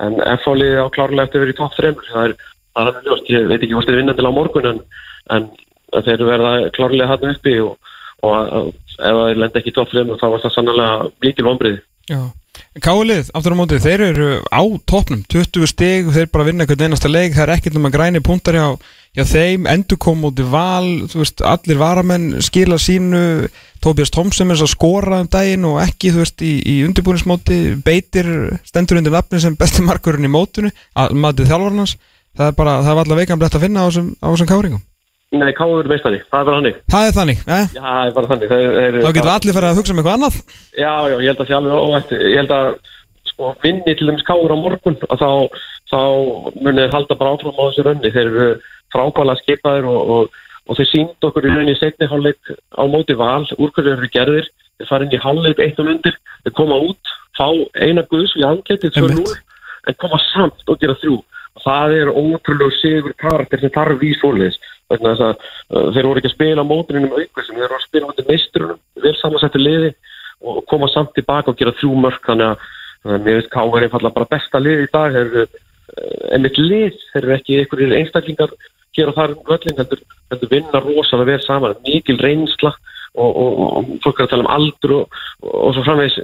[0.01, 2.37] En F-fálið á klárlega eftir vera í topp 3 það er,
[2.73, 4.81] það er alveg ljóst, ég veit ekki hvort þeir vinna til á morgun en,
[5.37, 5.49] en
[6.07, 7.91] þeir verða klárlega hann uppi og,
[8.25, 12.21] og ef þeir lenda ekki í topp 3 þá var það sannlega mikil vonbriði já.
[12.83, 16.87] Káalið, aftur á móti, þeir eru á toppnum, 20 stig og þeir bara vinna einhvern
[16.87, 18.67] einasta leik, það er ekkert um að græni punktar hjá,
[19.19, 23.23] hjá þeim, endur kom út í val, þú veist, allir varamenn skila sínu,
[23.83, 28.31] Tobias Thompson er að skora um daginn og ekki, þú veist, í, í undirbúinismóti, beitir
[28.67, 31.97] stendur undir nafni sem besti markurinn í mótinu, að matið þjálfarnans,
[32.39, 34.87] það er bara, það var allavega veikan blett að finna á þessum, á þessum káringum.
[35.31, 37.67] Nei, Káður meistari, það er bara hannig Það er þannig, eh?
[37.71, 38.53] Já, það er bara þannig.
[39.05, 40.39] Þá getur allir farið að hugsa um eitthvað annað.
[40.75, 42.71] Já, já, ég held að það sé alveg óvægt ég held að
[43.31, 45.31] sko, vinni til dæmis káður á morgun að þá,
[45.93, 46.01] þá
[46.65, 48.13] muni þeir halda bara áfram á þessu rönni.
[48.17, 48.49] Þeir eru
[48.91, 53.47] frábæla skipaðir og, og, og þeir sínd okkur í rauninni setni hálfleik á móti val,
[53.55, 54.51] úr hverju eru gerðir.
[54.83, 56.19] Þeir fara inn í hálfleik eitt um undir.
[56.43, 57.47] Þeir koma út, fá
[57.79, 59.39] eina guðs í angeti 2-0, Einmitt.
[59.87, 61.21] en koma samt og gera þrjú.
[61.55, 64.59] Og það er ótrúlega sigur karakter sem þarf í svoleiðis
[64.91, 67.67] vegna þess að uh, þeir voru ekki að spila á mótunum um auka sem þeir
[67.67, 69.95] voru að spila á móti meisturunum vel samansættu liði
[70.41, 72.69] og koma samt tilbaka og gera þrjú mörk þannig að
[73.07, 75.17] uh, mér veist Ká er einfallega bara besta lið í dag.
[75.17, 78.55] Þeir eru uh, einmitt lið þeir eru ekki einhverjir einstaklingar
[78.99, 81.77] hér og þar um völlin heldur, heldur vinna rosalega vel saman.
[81.87, 82.75] Mikil reynsla
[83.15, 86.19] og, og, og fólk er að tala um aldur og, og, svo framvegis.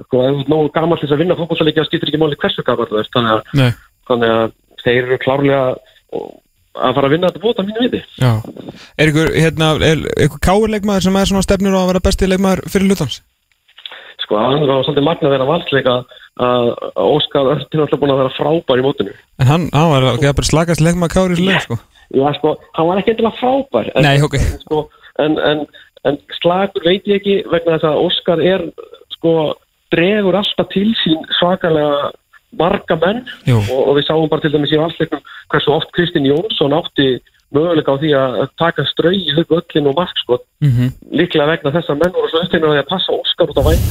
[0.00, 2.88] Sko, þú ert nógu gamall til þess að vinna það skiptir ekki máli hversu gamall
[2.88, 3.72] þú ert þannig að,
[4.08, 5.62] þannig að þeir eru klárlega
[6.76, 8.32] að fara að vinna þetta bóta mínu viti Já.
[9.00, 12.28] Er ykkur, hérna, er ykkur káur leikmaður sem er svona stefnur á að vera besti
[12.30, 13.20] leikmaður fyrir hlutans?
[14.20, 15.94] sko, það var svolítið magna að vera valsleika
[16.40, 16.68] að
[17.02, 20.36] Óskar er alltaf búin að vera frábær í mótinu En hann, hann var ekki að
[20.38, 21.78] bara slagast leikmaður káur í leik, sko.
[22.14, 24.36] Já, sko, hann var ekki endilega frábær en, Nei, ok.
[24.62, 24.84] sko,
[25.24, 25.64] en, en,
[26.06, 28.64] en slagur veit ég ekki vegna þess að Óskar er
[29.16, 29.34] sko,
[29.90, 32.12] dregur alltaf til sín svakalega
[32.58, 33.24] marga menn
[33.70, 37.20] og, og við sáum bara til dæmis í valsleiknum hversu oft Kristinn Jónsson átti
[37.54, 40.92] möguleika á því að að taka strauji upp öllin og markskot Mhm.
[41.12, 43.84] líklega vegna þess að menn voru svo því að passa Óskar út á væng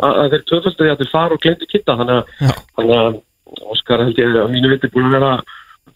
[0.00, 3.20] að, að þeir töföldu því að þeir fara og glemdi kitta þannig að, að
[3.70, 5.32] Óskar held ég að mínu viti búin að vera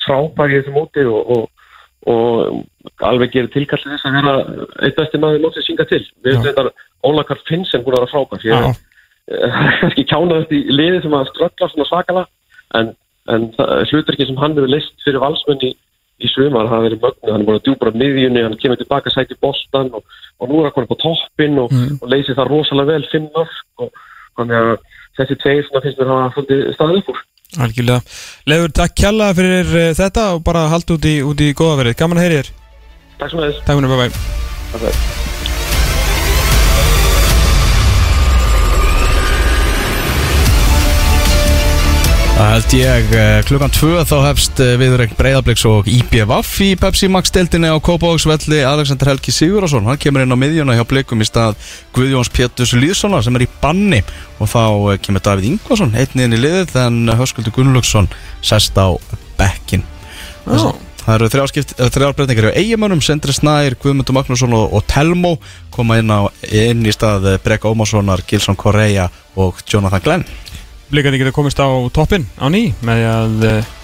[0.05, 1.45] frábær í þessu móti og, og,
[2.11, 4.35] og alveg gerir tilkallið þess að vera
[4.85, 6.03] eitt besti maður mótið synga til.
[6.25, 6.65] Við veitum þetta
[7.05, 8.75] Ólakar Finnsen búin að vera frábær ég er
[9.81, 12.25] kannski kjánað í liði sem að ströggla svona svakala
[12.79, 12.93] en,
[13.33, 13.51] en
[13.91, 15.73] hluturki sem hann hefur list fyrir valsmenn í,
[16.21, 19.39] í svumar hafa verið mögnu, hann er búin að djúbra miðjunni, hann kemur tilbaka sæti
[19.41, 20.05] bóstan og,
[20.39, 22.01] og nú er hann komin på toppin og, Mm.
[22.03, 24.03] og leysir það rosalega vel mörg og
[24.37, 24.75] þannig að
[25.19, 27.23] þessi tveir svona finnst mér hafa fundið staðið upp úr
[27.55, 28.01] Algjörlega.
[28.51, 31.99] Leifur, takk kjalla fyrir uh, þetta og bara halda út í, í góða verið.
[32.01, 32.51] Gaman að heyri þér.
[33.21, 35.34] Takk svo með þess
[42.35, 47.07] Það held ég eh, klukkan tvö þá hefst eh, viðurregn Breiðabliks og IBVF í Pepsi
[47.07, 51.29] Max deildinni á Kópavóksvelli Alexander Helgi Sigurðarsson, hann kemur inn á miðjuna hjá Blikum í
[51.29, 51.55] stað
[51.95, 54.01] Guðjóns Péturs Lýðssonar sem er í banni.
[54.43, 58.11] Og þá eh, kemur Davíð Ingvarsson einn inn í liðið en Höskuldur Gunnlaugsson
[58.43, 58.91] sest á
[59.39, 59.87] bekkin
[60.43, 60.75] Já.
[61.05, 61.31] Það eru
[61.95, 65.37] þrjárbreytingar hjá eigamönnum, Sendri Snær, Guðmundur Magnússon og, og Telmo
[65.71, 69.07] koma inn, á, inn í stað Breka Ómarssonar, Gilson Correa
[69.39, 70.27] og Jonathan Glenn
[70.91, 73.75] Blikandi geta komist á toppin á ný með því að uh,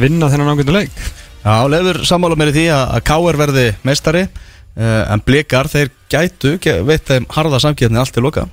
[0.00, 1.02] vinna þennan ágöndu leik.
[1.40, 3.38] Já, lefur sammála mér í því að, að K.R.
[3.40, 8.46] verði meistari uh, en blikar þeir gætu, veit þeim harða samkjöfni allt til loka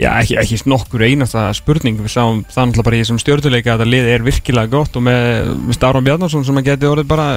[0.00, 3.84] Já, ekki, ekki nokkur einasta spurning Við sáum það náttúrulega bara í þessum stjórnuleika að
[3.84, 7.28] það lið er virkilega gott og með, með Staron Bjarnarsson sem að geti orðið bara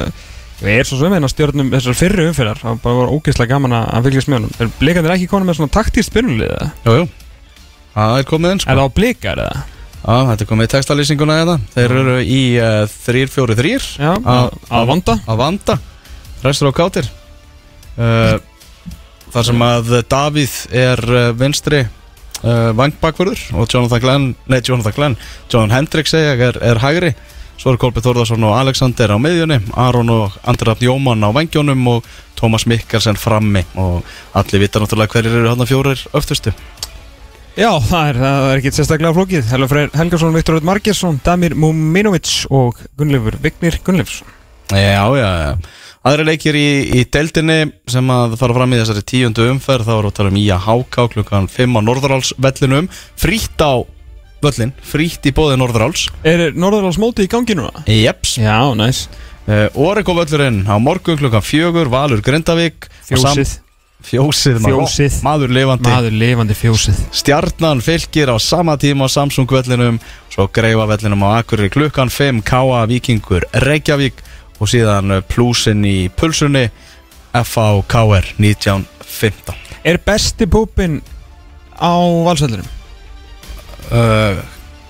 [0.63, 3.75] Ég er svo sem einn að stjórnum þessar fyrri umfyrir það bara var ógeðslega gaman
[3.75, 4.55] að fylgjast með honum
[4.95, 6.97] Er ekki konum með svona taktíst byrjunlið eða?
[7.95, 8.71] Það er komið Er sko.
[8.75, 9.65] Það á blikar eða?
[10.05, 11.53] Já, þetta er komið í textalýsinguna eða?
[11.73, 13.69] Þeir eru í uh, 3-4-3
[14.03, 15.15] Já, að, að vanda.
[15.25, 15.77] að vanda.
[16.43, 17.07] Restur á kátir.
[17.95, 18.35] Uh,
[19.33, 25.17] Þar sem að Davíð er uh, vinstri uh, vangbakvörður og Jonathan Glenn, nei Jonathan Glenn
[25.51, 27.15] John Hendricks segja er, er hægri.
[27.55, 31.87] Svo eru Kolbi Þórðarsson og Alexander á miðjunni Aron og Andri Rafn Jómann á vangjónum
[31.95, 33.63] og Tómas Mikkelsen frammi.
[33.79, 34.03] Og
[34.35, 36.51] allir vita náttúrulega hverjir eru hann fjórir öftustu
[37.55, 39.45] Já, það er, það er ekki sérstaklega flókið.
[39.47, 44.27] Helga Freyr Helgason, Viktor Rödd Margesson Damir Muminovic og Gunnleifur Vignir Gunnleifsson.
[44.75, 45.53] Já, já, já.
[46.05, 46.65] Aðri leikir í,
[46.99, 47.57] í deildinni
[47.89, 50.57] sem að fara fram í þessari tíundu umferð þá erum við að tala um Ía
[50.65, 52.89] Háká klukkan 5 á Norðurálsvellinum.
[53.23, 53.73] Frítt á
[54.43, 56.09] völlin, frítt í bóði Norðuráls.
[56.27, 57.85] Er Norðurlands mótið í gangi núna?
[57.87, 59.05] Jeps, Já, næs.
[59.45, 63.59] Uh, Oreko völlurinn á morgun klukkan 4 Valur Grindavík Fjósið,
[64.05, 65.15] Fjósið, Fjósið.
[65.25, 69.97] maður lifandi maður lifandi fjósið Stjarnan fylgir á sama tíma á Samsung vellinum
[70.29, 72.83] svo greifa vellinum á Akureyri klukkan 5 K.A.
[72.91, 74.21] Víkingur Reykjavík
[74.61, 76.67] og síðan plúsin í pulsunni
[77.35, 77.65] F.A.
[77.89, 78.29] K.R.
[78.37, 81.01] 1915 Er besti púpin
[81.81, 81.91] á
[82.29, 82.69] valsvellinum?
[83.91, 84.37] uh,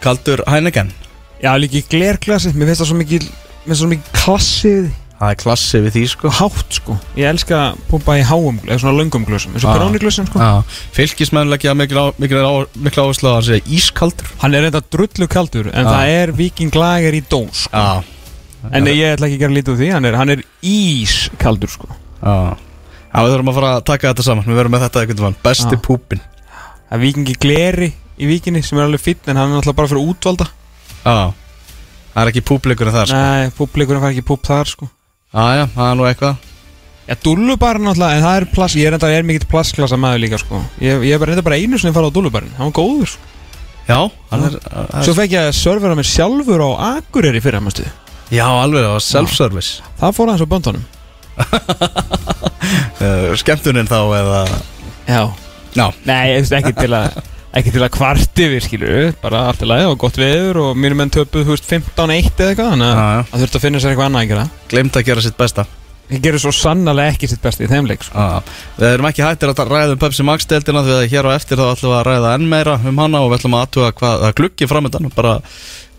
[0.03, 0.91] Kaldur Heineken
[1.43, 4.85] Já, líka í glerklasi, mér finnst það svo mikið Mér finnst það svo mikið klassið
[5.15, 6.29] Það er klassi við því sko.
[6.41, 6.95] Hátt sko.
[7.15, 9.77] Ég elska púpa í háum, eða svona löngum glössum eins og Ah.
[9.79, 10.39] grániglössum sko.
[10.39, 14.27] Já, fylgismenn leggja mikil, áherslu að segja ískaldur.
[14.41, 18.03] Hann er reynda drullu kaldur en það er vikinglager í dós sko.
[18.73, 21.87] En ég ætla ekki að gera lítið úr því Hann er, hann er ískaldur sko.
[22.21, 22.57] Já.
[23.15, 24.43] Við þurfum að fara að taka þetta saman.
[24.49, 28.77] Við verðum með þetta einhvern veginn Besti púpin Það er vikingi gleri í vikinni sem
[28.79, 30.47] er alveg fýtt En hann er náttúrulega bara fyrir útvalda.
[31.05, 31.33] Já.
[32.15, 33.15] Það er ekki púpleikur en það sko.
[33.15, 34.89] Nei, públikurinn fær ekki púp þar sko
[35.35, 36.43] Já, það er nú eitthvað.
[37.05, 40.39] Já, dúllubarinn náttúrulega, en það er plass Ég er enda, er mikill plassklassa maður líka
[40.41, 40.61] sko.
[40.81, 43.11] Ég, ég er bara, reynda bara einu sinni að fara á dúllubarinn Hann var góður
[43.11, 43.33] sko.
[43.85, 43.99] Já,
[44.31, 44.55] hann er,
[45.05, 47.91] Svo fekk ég að servera mér sjálfur á Akureyri fyrir að maður
[48.33, 49.83] Já, alveg, það var self-service.
[49.99, 50.85] Það fór aðeins á böndunum.
[52.97, 54.39] Uh, Skemmtunin þá eða
[55.05, 55.21] Já.
[55.75, 57.19] Já, Nei, ég veist ekki til að
[57.55, 60.99] ekki til að kvarti við skilur bara allt í lagi og gott veður og mínum
[61.03, 64.11] menn töpuð þú veist 15-1 eða eitthvað þannig að það þurfti að finna sér eitthvað
[64.11, 65.67] annað glemt að gera sitt besta
[66.11, 68.13] ég gerir svo sannarlega ekki sitt besti í þeim leik sko.
[68.13, 71.31] Já, Við erum ekki hættir að ræða um Pepsi Max deildina því að hér á
[71.33, 73.95] eftir þá ætlum við að ræða enn meira um hana og við ætlum að aðtuga
[74.01, 75.39] hvað að gluggi framöndan bara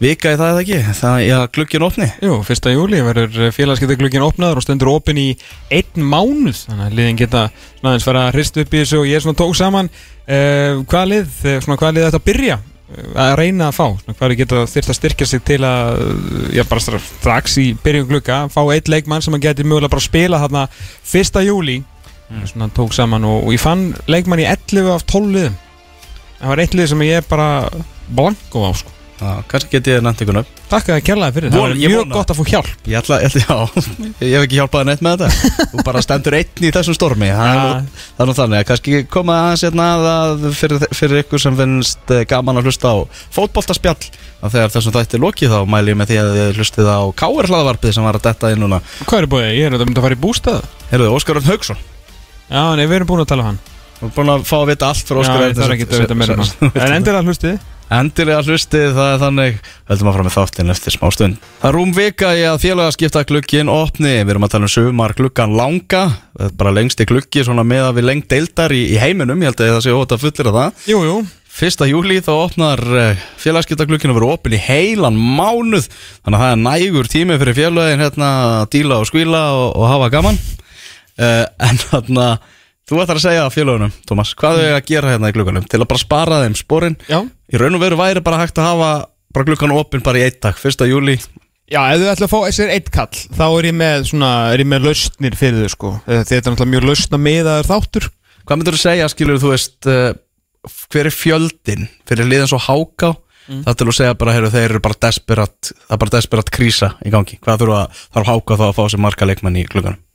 [0.02, 2.70] vika í það eða ekki það er að gluggin opni Jú, 1.
[2.74, 5.28] júli verður félagskiptaglugginn opnaður og stendur opinn í
[5.72, 7.46] einn mánuð þannig að liðin geta
[7.80, 11.06] aðeins fara að hrist upp í þessu og ég er svona tók saman uh, hvaða
[11.14, 11.30] lið,
[11.64, 12.58] svona hvaða lið þetta að byrja
[13.18, 16.02] að reyna að fá, svona hvaða lið geta þyrft að styrkja sig til að,
[16.54, 20.08] já bara strax- í byrjun glugga, fá eitt leikmann sem að geti mögulega bara að
[20.08, 20.66] spila þarna
[21.10, 21.40] 1.
[21.48, 21.76] júli
[22.50, 25.58] svona tók saman og, og ég fann leikmann í 11 af 12 liðum.
[26.40, 27.48] Það var eitt lið sem ég bara
[28.06, 30.58] blanko á sko Já, kannski get ég nefnt ykkur nöfn.
[30.68, 32.68] Takk að þið kærlega fyrir, það Von- ég mjög gott að fá hjálp.
[32.84, 33.56] Ég ætla, ég ætla, já,
[34.26, 35.28] ég hef ekki hjálpað neitt með þetta.
[35.72, 37.30] Þú bara stendur einn í þessum stormi.
[37.32, 40.84] Það er, nú, það er nú þannig að kannski koma aðeins hérna að að fyrir,
[41.00, 42.96] fyrir ykkur sem finnst eh, gaman að hlusta á
[43.32, 44.04] fótboltaspjall.
[44.44, 47.46] Að þegar þessum þætti lokið þá mæli ég með því að þið hlustið á K.R.
[47.48, 48.78] hlaðvarpið sem var að detta inn núna.
[49.08, 49.48] Hvað er búið?
[49.56, 50.60] Ég er þetta myndi að fara í bústað
[57.86, 59.58] Endilega hlustið það er þannig.
[59.86, 61.36] Höldum að fara með þáttinn eftir smá stund.
[61.60, 64.14] Það er rúm vika í að félagaskipta glukkin opni.
[64.26, 66.00] Við erum að tala um sumar glukkan langa.
[66.58, 69.38] Bara lengsti glukki svona með að við lengt deildar í, í heiminum.
[69.44, 70.82] Ég held að það sé ótt að fullir að það.
[70.90, 71.16] Jú, jú.
[71.56, 72.82] Fyrsta júli þá opnar
[73.40, 75.86] félagaskipta glukkin að vera opin í heilan mánuð.
[76.26, 79.88] Þannig að það er nægur tími fyrir félagin hérna að díla og skvíla og, og
[79.94, 80.42] hafa gaman.
[81.16, 82.26] Uh, En þarna
[82.86, 85.88] Þú ætlar að segja félögunum, Tómas, hvað þau að gera hérna í glukkanum til að
[85.90, 86.94] bara spara þeim sporin?
[87.10, 87.18] Já.
[87.26, 88.90] Í raun og veru væri bara hægt að hafa
[89.34, 91.16] bara glukkan opinn bara í eitt dag, fyrsta júli
[91.66, 94.62] Já, ef þú ætla að fá þessir eitt kall þá er ég með svona, er
[94.62, 95.90] ég með lausnir fyrir þau sko.
[96.06, 98.08] Þetta er náttúrulega mjög lausna miðaður þáttur.
[98.46, 99.90] Hvað myndur þú segja, skilur þú veist
[100.94, 103.66] hver er fjöldin fyrir liðan svo háká mm.
[103.66, 106.94] það til að segja bara, heyrðu, þeir eru bara desperat það er bara desperat krísa
[107.02, 107.40] í gangi.
[107.42, 107.82] Hvað þurfa
[108.14, 110.05] þarf háká þá að fá sér marga leikmenn í glukkanum að-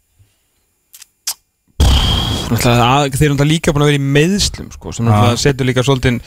[2.52, 6.18] Þeir eru náttúrulega líka búin að vera í meðslum sko sem náttúrulega setur líka svolítið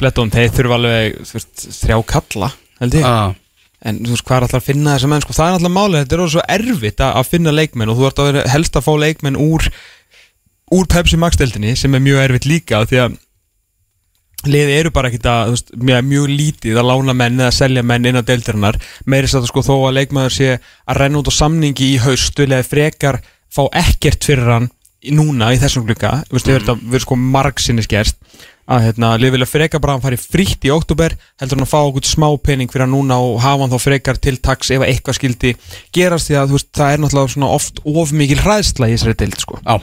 [0.00, 3.08] blettum Þeir þurfa alveg, veist, þrjá kalla held ég.
[3.08, 3.34] Ah.
[3.84, 5.36] En þú veist, hvað er alltaf að finna þessa menn sko?
[5.36, 8.06] Það er alltaf málið, þetta er orðið svo erfitt að, að finna leikmenn og þú
[8.08, 9.68] ert að vera helst að fá leikmenn úr
[10.74, 13.18] úr Pepsi Max-deldinni sem er mjög erfitt líka því að
[14.48, 17.84] liði eru bara ekkit að, þú veist, mjög, mjög lítið að lána menn eða selja
[17.84, 18.80] menn inn á deildarinnar.
[19.08, 22.40] Meiri sætt að sko þó að leikmaður sé að renna út á samningi í haust
[22.40, 23.20] vilja frekar
[23.52, 24.70] fá ekkert fyrir hann
[25.12, 26.82] núna í þessum glukka þú veist, mm.
[26.84, 28.20] við erum sko margsinnis gerst
[28.64, 31.72] að hérna, liði vilja frekar bara að hann fari frítt í oktober heldur hann að
[31.74, 34.84] fá okkur smá pening fyrir hann núna og hafa hann þá frekar til taks ef
[34.86, 35.52] eitthvað skildi
[35.92, 39.44] gerast því að veist, það er náttúrulega svona oft of mikil hræðsla í þessari deild
[39.44, 39.76] sko á,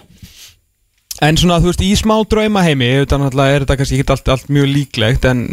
[1.21, 4.29] En svona, þú veist, í smá drauma heimi utan náttúrulega er þetta kannski ekki allt,
[4.33, 5.43] allt mjög líklegt en,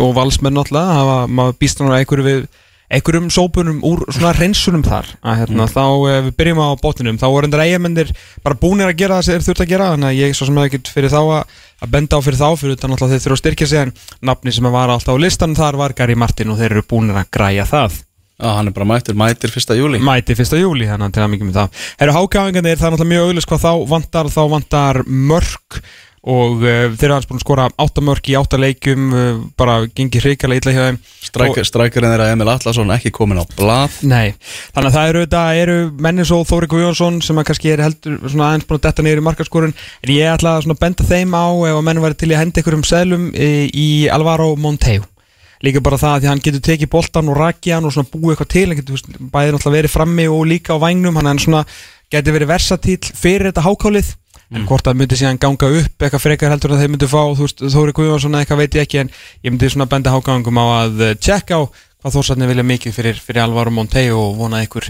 [0.00, 2.46] og valsmenn náttúrulega hafa, maður býst náttúrulega einhverju við
[2.92, 5.08] einhverjum sópunum úr svona hreinsunum þar.
[5.24, 8.12] Að hérna, þá eh, við byrjum á bóttinum þá voru endur eigamennir
[8.44, 10.60] bara búinir að gera það sem þeir þurft að gera þannig að ég svo sem
[10.60, 13.38] hefði ekkert fyrir þá að, að benda á fyrir þá fyrir utan náttúrulega þeir þurfa
[13.38, 13.94] að styrkja sig en
[14.28, 17.30] nafni sem var alltaf á listan þar var Gary Martin og þeir eru búinir að
[17.32, 18.00] græja það.
[18.42, 21.28] Á, hann er bara mættir, mættir fyrsta júli mæti fyrsta júli þannig að til að
[21.34, 21.82] mikið með það.
[22.00, 25.78] Herru hákáingarnir, það er náttúrulega mjög auðvitað hvað þá vantar, þá vantar mörk
[26.22, 29.80] og uh, þeir eru alls búin að skora 8 mörk í 8 leikjum uh, bara
[29.90, 30.98] gengið hrikalega illa hjá þeim.
[31.26, 33.96] Stræk, strækjarinn er að Emil Atlasson ekki komin á blað.
[34.06, 34.34] Nei,
[34.74, 35.24] þannig að það eru,
[35.64, 39.06] eru menni svo Þóri Guðjónsson sem að kannski er heldur svona aðeins búin að detta
[39.06, 42.20] niður í markaskorun en ég ætla að svona benda þeim á ef að menn væri
[42.22, 45.08] til að henda ykkur um seglum í, í Alvaro Monteo
[45.62, 48.32] líka bara það að því hann getur tekið boltan og rakið hann og svona búið
[48.32, 51.66] eitthvað til hann getur bæðið náttúrulega verið frammi og líka á vægnum hann er
[52.12, 54.10] getur verið versatýl fyrir þetta hákálið
[54.56, 57.46] en hvort það myndi síðan ganga upp eitthvað frekar heldur að þeir myndi fá þú
[57.46, 60.66] veist, Þóri Guðjónsson eða eitthvað veit ég ekki en ég myndi svona benda hákáðingum á
[60.82, 61.62] að eh, tjekka á
[62.02, 64.88] hvað þórsarnir vilja mikið fyrir, fyrir Alvaro Monteo og vona einhver,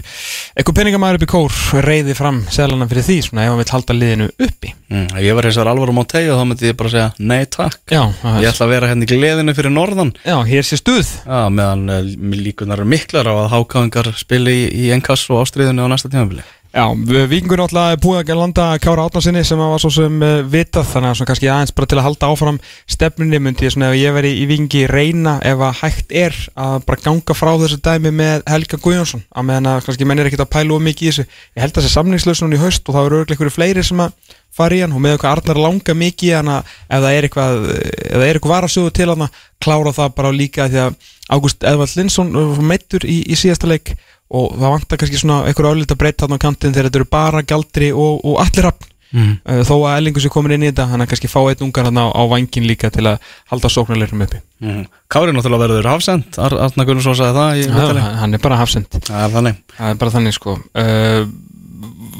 [0.57, 3.97] einhver peningamæður upp í kór reyði fram seglana fyrir því svona ef hann vil halda
[3.97, 4.71] liðinu uppi.
[4.89, 7.77] Mm, ef ég var hins vegar Alvaro Monteo þá myndi ég bara segja nei takk.
[7.93, 8.01] Já,
[8.41, 10.15] ég ætla að vera hérna í gleðinu fyrir norðan.
[10.25, 11.13] Já hér sé stuð.
[11.21, 12.01] Já, meðan uh,
[12.33, 16.41] líkunar eru miklar á að hákáðingar spili í, í enkass og ástriðinu á næsta tímafili
[16.73, 16.87] Já,
[17.29, 21.27] vikingur náttúrulega búið að landa Kára Átnarsinni sem var svo sem uh, vitað þannig að
[21.29, 22.57] kannski aðeins bara til að halda áfram
[22.89, 26.79] stefnunni myndi ég svona ef ég veri í vikingi reyna ef að hægt er að
[26.87, 30.47] bara ganga frá þessu dæmi með Helga Guðjónsson að meðan að kannski menn er ekkert
[30.47, 31.27] að pæla of mikið í þessu.
[31.53, 34.33] Ég held að þessi samningslausun í haust og það eru örglega ykkur fleiri sem að
[34.53, 37.67] fara í hann og með eitthvað Arnar langa mikið en að ef það er eitthvað
[38.17, 39.27] eitthvað varasögu til hann
[39.61, 40.97] klára það bara líka því að
[41.33, 42.33] Ágúst Edvald Linsson
[42.67, 43.93] meittur í, í síðasta leik
[44.33, 47.45] og það vantar kannski svona einhver öllita breytt þarna á kantinn þegar þetta eru bara
[47.45, 49.33] Gjaldri og, og allir rafn mm.
[49.45, 51.89] uh, þó að Ellingur sé komin inn í þetta hann er kannski fá eitt ungar
[51.89, 54.41] hann á, á vangin líka til að halda sóknarleirum uppi.
[54.63, 54.83] Mm.
[55.11, 58.05] Kári náttúrulega verður hafsend Ar Arna Gunnarsson sagði það í Já, viðtali.
[58.21, 58.99] hann er bara hafsend.
[59.09, 59.33] Það er
[59.91, 60.57] er bara þannig sko.
[60.73, 61.27] Uh,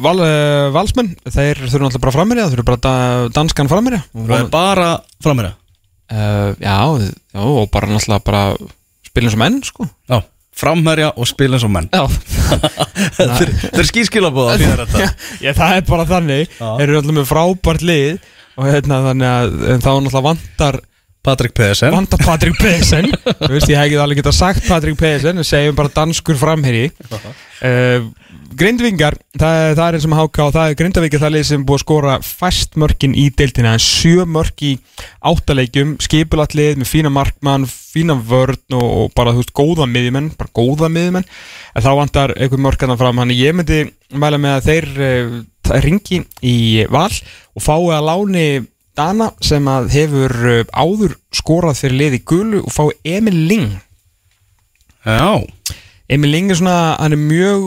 [0.04, 2.94] val, uh, Valsmenn, þeir þurfa náttúrulega bara frammerja þeir eru bara da,
[3.34, 4.88] danskan frammerja Það er bara
[5.24, 5.54] frammeira
[6.12, 6.78] uh, já,
[7.44, 8.44] og bara náttúrulega bara
[9.08, 9.88] spilin sem menn sko.
[10.10, 10.22] Já,
[10.58, 11.90] framherja og spila eins og menn.
[13.18, 13.84] Þetta
[15.44, 16.48] Já, það er bara þannig.
[16.60, 16.70] Já.
[16.80, 20.80] Þeir eru alltaf með frábært lið og hérna þannig að en þá náttúrulega vantar
[21.24, 21.94] Patrik Pedersen.
[21.96, 22.58] vantar Patrik
[23.54, 26.90] veist, ég hef ekki alveg getað sagt Patrik Pedersen við segjum bara danskur framherji.
[27.64, 28.10] Uh,
[28.60, 31.46] Grindvingar, það, er- það er eins og HK og það er Grindavík er það lið
[31.50, 33.74] sem er búið að skora fæst mörkin í deildina.
[33.78, 34.72] En sjö mörk í
[35.32, 40.32] áttaleikjum skipulat lið með fína markmann fína vörn og, og bara þú veist góða miðjumenn,
[40.40, 41.28] bara góða miðjumenn.
[41.76, 43.22] En þá vantar einhver mörk að fram.
[43.24, 43.82] Hann ég myndi
[44.14, 46.58] mæla með að þeir uh, ringi í
[46.94, 47.10] val
[47.54, 48.46] og fái að láni
[48.94, 53.72] Dana sem að hefur uh, áður skorað fyrir lið í gulu og fái Emil Ling
[55.04, 55.42] Já,
[56.14, 57.64] Emil Ling er svona, hann er mjög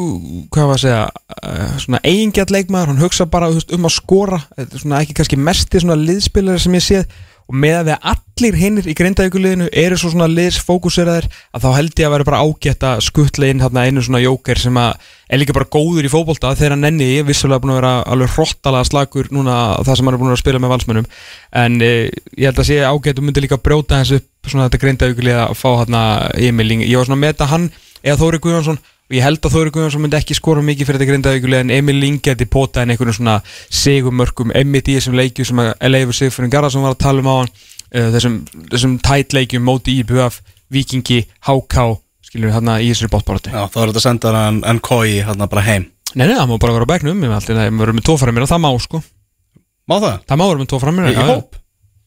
[0.54, 1.04] hvað var að segja,
[1.36, 4.42] uh, svona eigingjart leikmaður, hann hugsa bara um að skora.
[4.54, 7.16] Þetta er svona ekki kannski mesti svona liðspilari sem ég séð.
[7.46, 12.00] Og með að við allir hinnir í grindavíkuliðinu eru svo svona liðsfókuseraðir að þá held
[12.00, 15.38] ég að vera bara ágætt að skuttla inn hérna einu svona jóker sem að er
[15.38, 16.56] líka bara góður í fótbolta.
[16.58, 20.18] Þegar hann nenni ég vissulega búin að vera alveg hrottalega slagur núna það sem hann
[20.18, 21.08] er búin að spila með valsmönnum.
[21.62, 21.92] En e,
[22.34, 25.56] ég held að sé ágætt og myndi líka brjóta þessu upp svona þetta grindavíkulið að
[25.62, 26.02] fá hérna
[26.50, 27.70] Emil Ling ég var svona að meta hann
[28.02, 31.10] eða Þóri Guðjónsson og ég held að Þóri Guðjónsson myndi ekki skora mikið fyrir þetta
[31.12, 33.36] grindavíkulega en Emil Ling geti pota en einhvern svona
[33.70, 37.36] sigumörkum emmitt í þessum leikju sem að Leifur Sigfurinn Garðarsson var að tala um á
[37.38, 37.52] hann
[38.16, 38.40] þessum,
[38.72, 40.40] þessum tætt leikjum móti IBF,
[40.74, 41.84] Vikingi, HK
[42.26, 45.20] skilur við hérna í þessari bóttbáratu já þá er þetta að senda hann en kói
[45.22, 47.32] hérna bara heim Nei, nei, það má bara vera á bekknum við
[47.76, 49.02] verður með tófæra mér og það má sko
[49.86, 50.14] Má það?
[50.26, 51.58] það má vera með tófæra mér Í hóp?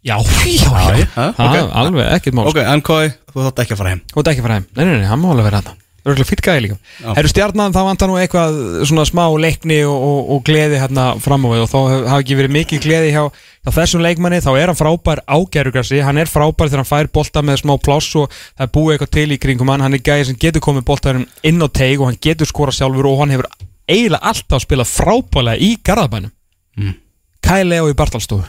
[0.05, 0.15] Já,
[0.47, 1.75] já, já, Ha, já, ok.
[1.75, 4.01] alveg, ekkert má Ok, en kói, þú þátt ekki að fara heim.
[4.13, 6.07] Þú ert ekki að fara heim, nei, nei, nei, hann má alveg vera þetta Það
[6.07, 6.75] er örgulega fýtt gæði líka.
[7.17, 8.55] Herru stjarnan, þá vantar nú eitthvað
[8.87, 12.37] svona smá leikni og, og, og gleði hérna fram á við og þá hafi ekki
[12.39, 13.23] verið mikið gleði hjá,
[13.67, 17.43] hjá þessum leikmanni, þá er hann frábær ágærugrassi, hann er frábær þegar hann fær bolta
[17.43, 20.29] með smá pláss og það er búið eitthvað til í kringum hann, hann er gæði
[20.29, 23.49] sem getur komið boltaðurinn inn á teig og hann getur skora sjálfur og hann hefur
[23.91, 26.31] eiginlega alltaf spilað frábælega í garðabænum.
[26.79, 26.95] Mm.
[27.43, 28.47] Kyle Leo í Bartalstofu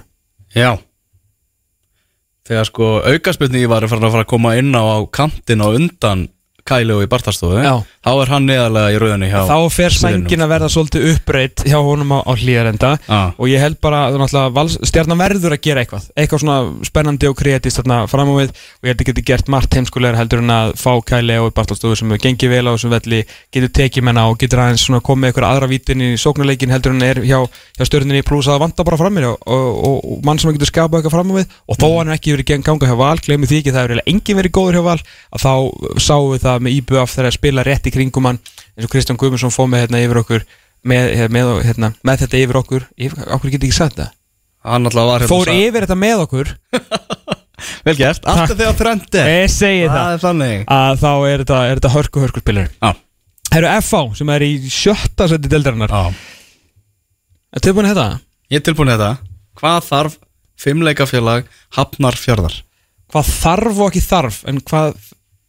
[0.55, 0.79] Já
[2.51, 6.27] Þegar sko aukaspilni var að fara að koma inn á, kantin og undan
[6.67, 7.57] Kæli og í Bartarstofu.
[8.01, 11.77] Þá er hann neðarlega í rauðinni hjá þá fer sængin að verða svolítið uppbreytt hjá
[11.85, 12.97] honum á, á hlýjarenda.
[13.13, 13.37] Ah.
[13.37, 16.07] og ég held bara að stjarnan verður að gera eitthvað.
[16.17, 18.57] Eitthvað svona spennandi og kreatist þarna fram á við.
[18.57, 21.93] Og ég held að geti gert margt heimskulegar heldur en að fá Kæli og Bartalstofu
[22.01, 23.21] sem gengið vel á þessum velli
[23.53, 27.05] getur tekið menna og getur aðeins svona komið eitthvað aðra vítin í sóknarleikin heldur en
[27.05, 27.45] er hjá,
[27.77, 31.03] hjá stjörninni pluss að vanta bara fram mér og, og, og, mann sem getur skapað
[31.03, 31.53] eitthvað fram á við.
[31.69, 34.01] Og þó hann er ekki verið ganga hjá val glemur því ekki að það er
[37.91, 40.47] í kringum hann eins og Kristján Guðmundsson fóð með hérna yfir okkur
[40.91, 42.87] með, með, hérna, með þetta yfir okkur.
[42.97, 44.15] Yfir, okkur getur ekki sagt það?
[44.65, 46.55] Hérna fór sa- yfir þetta með okkur.
[47.85, 50.63] Vel gert, alltaf þegar trendi ég segi Það það.
[50.73, 52.95] að þá er þetta, er þetta hörku hörku spilari Já.
[53.51, 55.93] Það eru FH sem er í sjötta seti deildarinnar.
[55.93, 56.15] Já.
[57.57, 58.07] Er tilbúin þetta?
[58.53, 59.11] Ég er tilbúin þetta
[59.61, 60.17] Hvað þarf
[60.61, 62.57] fimmleikafélag hafnar fjörðar?
[63.13, 64.97] Hvað þarf og ekki þarf en hvað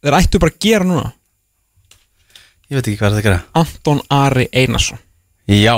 [0.02, 1.06] þeir ættu bara að gera núna
[2.72, 3.40] Ég veit ekki hvað er þetta að gera.
[3.60, 5.00] Anton Ari Einarsson.
[5.44, 5.74] Já.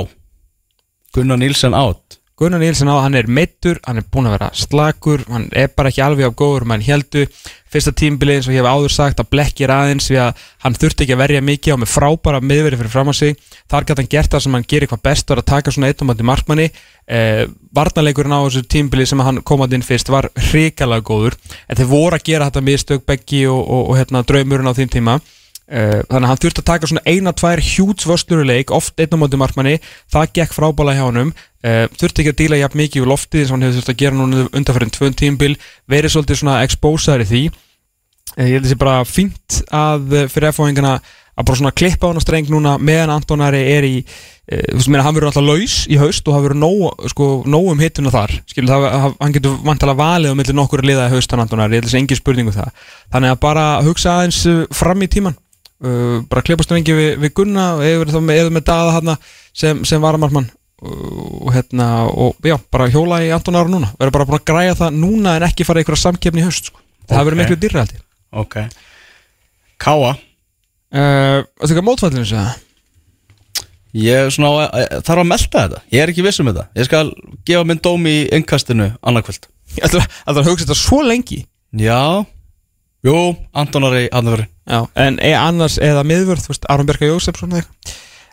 [1.11, 5.20] Gunnar Nílsen átt Gunnar Nílsen á, hann er meittur, hann er búinn að vera slakur,
[5.30, 7.28] hann er bara ekki alveg á góður mann heldu,
[7.70, 11.04] fyrsta tímbilið eins og ég hef áður sagt að blekkir aðeins við að hann þurfti
[11.04, 13.38] ekki að verja mikið á með frábæra miðveri fyrir fram að sig,
[13.70, 16.26] þar gæti hann gert það sem hann gerir hvað best var að taka svona eittumandi
[16.26, 16.66] markmanni.
[17.07, 17.44] Eh,
[17.78, 21.38] varnarleikurinn á þessu tímbilið sem hann komað inn fyrst var hrikalega góður,
[21.70, 24.90] en þeir voru að gera þetta mistök Beggi og, og, og hérna, draumurinn á þeim
[24.90, 25.18] tíma
[25.64, 29.40] þannig að hann þurfti að taka svona eina, tvær hjúts vörsluruleik, oft einn á móti
[29.40, 29.79] markmanni.
[30.12, 31.33] Það gekk frábæla hjá honum.
[31.64, 34.18] Uh, þurfti ekki að díla jafn mikið úr loftið og hann hefur þurfti að gera
[34.18, 35.55] núna undanfærin tvön tímbil
[35.88, 37.43] verið svolítið svona exposaður í því.
[38.34, 40.99] Uh, ég held þessi bara fínt að fyrir F-fóðingana
[41.34, 43.97] að bara svona klippa á hann á streng núna meðan Antonari er í
[44.45, 47.80] þú veist hann verður alltaf laus í haust og það verður nóg, sko, nóg um
[47.80, 48.34] hittuna þar.
[48.53, 51.82] Skilur það, hann getur vantala valið á milli nokkur liða í haust hann Antonari, ég
[51.82, 52.84] held þessi engin spurningu það.
[53.14, 54.43] Þannig að bara hugsa aðeins
[54.76, 55.38] fram í tíman
[55.85, 59.16] uh, bara klippast lengi við, við Gunna og eða þá með, með Daða hana,
[59.57, 60.51] sem, sem varamarmann
[60.85, 63.89] og hérna og já, bara hjóla í Anton Ára núna.
[63.97, 66.68] Verður bara búin að græja það núna en ekki fara í einhverja samkeppni í haust
[66.68, 66.80] sko.
[67.09, 67.24] það Ok.
[67.28, 68.03] verður miklu dýrra held ég.
[68.43, 68.57] Ok.
[69.80, 70.18] Káa uh,
[70.93, 72.61] Þetta er ekki mótfællinu það?
[73.95, 75.80] Ég er svona, á- eh, þarf að melta þetta.
[75.95, 76.66] Ég er ekki viss um þetta.
[76.74, 77.12] Ég skal
[77.47, 79.47] gefa minn dóm í innkastinu annarkvöld
[79.78, 81.45] Ég ætla ætla að hugsa þetta svo lengi?
[81.78, 82.26] Já
[83.05, 83.18] Jú,
[83.52, 87.52] Antonari Hafnarfjörður Já, en e, annars eða miðvörð, þú veist, Aron Björka Jósefsson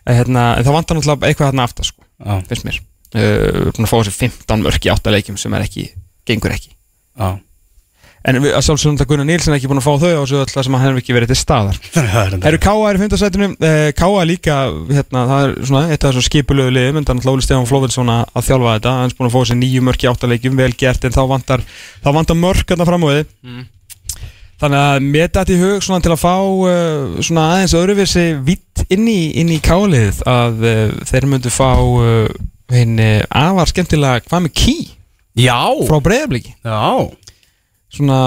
[0.02, 2.82] Eh, hérna, en það vantar náttúrulega eitthvað þarna aftar sko, Já, finnst mér.
[3.12, 5.90] Uh, búin að fá þessi 15 mörk í 8 leikjum sem er ekki,
[6.26, 6.70] gengur ekki.
[7.20, 7.42] Já.
[8.22, 10.40] En við, að sjálfsögum þetta Gunnar Nílsen er ekki búin að fá þau á þessu
[10.40, 11.80] öll sem hann hefur ekki verið til staðar.
[11.98, 14.58] Það er Herru Káa er í fundasætinu uh, Káa líka,
[14.94, 18.24] hérna, það er svona eitt af þessum skipulegu liðum, en þannig Lóli Stefán Flóvilsson að
[18.32, 21.10] að þjálfa þetta, hann er búin að fá þessi nýju mörk í áttaleikjum, vel gert,
[21.10, 21.66] en þá vantar
[22.00, 23.26] þá vantar mörk hérna fram á við
[24.62, 28.84] Þannig að mér dætti í hug svona til að fá uh, svona aðeins öðruvísi vitt
[28.94, 32.28] inn í, inn í kálið að uh, þeir myndu fá uh,
[32.72, 34.76] henni afar skemmtilega hvað með ký
[35.40, 37.10] Já, frá breyðabliki já.
[37.92, 38.20] Svona,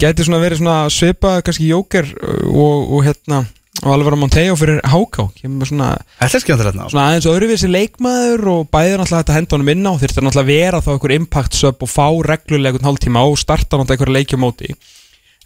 [0.00, 2.10] gæti svona verið svona svipa kannski jóker
[2.48, 3.44] og, og hérna
[3.84, 5.28] og alveg vera Monteo fyrir Háká
[5.68, 10.42] svona, svona aðeins öðruvísi leikmaður og bæðir náttúrulega þetta henda honum inn á þurfti náttúrulega
[10.42, 14.18] að vera þá einhver impact sub og fá reglulega einhvern hálftíma og starta náttúrulega einhverja
[14.18, 14.74] leikjumóti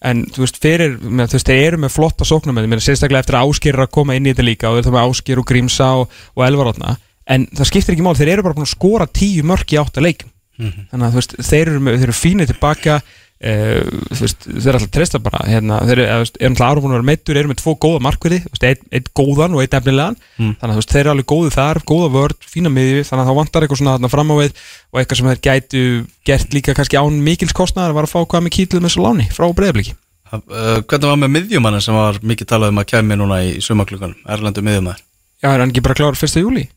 [0.09, 3.25] en þú veist fyrir, með, þú veist þeir eru með flotta sóknum með þeim, sérstaklega
[3.25, 5.43] eftir að áskýr er að koma inn í þetta líka og þeir þá með áskýr
[5.43, 6.97] og grímsa og, og elvarótna
[7.33, 10.03] en það skiptir ekki mál, þeir eru bara búin að skora tíu mörk í átta
[10.03, 12.99] leikum þannig að þú veist, þeir eru, með, þeir eru fínir tilbaka
[13.43, 17.51] þú veist, þeir alltaf treysta bara hérna, þeir eru, alltaf búin að vera meittur eru
[17.51, 20.53] með tvo góða markverði, þú veist, einn ein góðan og einn efnilegan, Mm.
[20.61, 23.29] þannig að þú veist, þeir eru alveg góðu þar, góða vörd, fína miðju þannig að
[23.33, 24.53] þá vantar eitthvað svona þarna fram á við
[24.93, 25.83] og eitthvað sem þeir gætu
[26.25, 29.27] gert líka kannski án mikils kostnaðar var að fá hvað með kýtlið með svo láni
[29.35, 29.95] frá breyðabliki
[30.33, 34.17] uh, Hvernig var með miðjumannin sem var mikið talað um að kæmi núna í sumaklukkanum
[34.27, 35.03] Erlendu miðjumæður
[35.43, 36.39] Já, er hann ekki bara klár 1.
[36.41, 36.69] júli?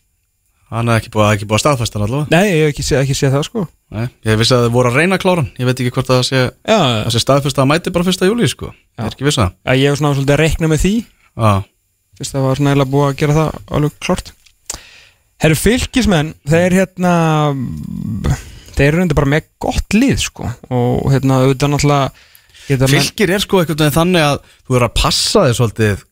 [0.76, 2.28] Hann er ekki búið, ekki búið að staðfesta hann allavega.
[2.36, 3.62] Nei, ég hef ekki, sé- ekki séð það sko.
[3.96, 5.52] Nei, Ég vissi að þið voru að reyna að klára hann.
[5.62, 8.26] Ég veit ekki hvort að það sé, Já, það sé staðfesta að mæti bara 1.
[8.28, 8.72] júli sko.
[9.00, 10.94] Ég er ekki viss að að ég hef svona svolítið að reikna með því.
[11.36, 11.64] Það
[12.20, 14.32] fyrst það var svona eiginlega búið að gera það alveg klart
[15.46, 17.14] Herru fylgismenn þeir hérna
[18.76, 20.48] þeir eru reynda bara með gott lið sko.
[20.72, 22.12] Og hérna auðvitað náttúrulega
[22.66, 26.06] Fylgir er sko veginn þannig að þú er að passa þig svolítið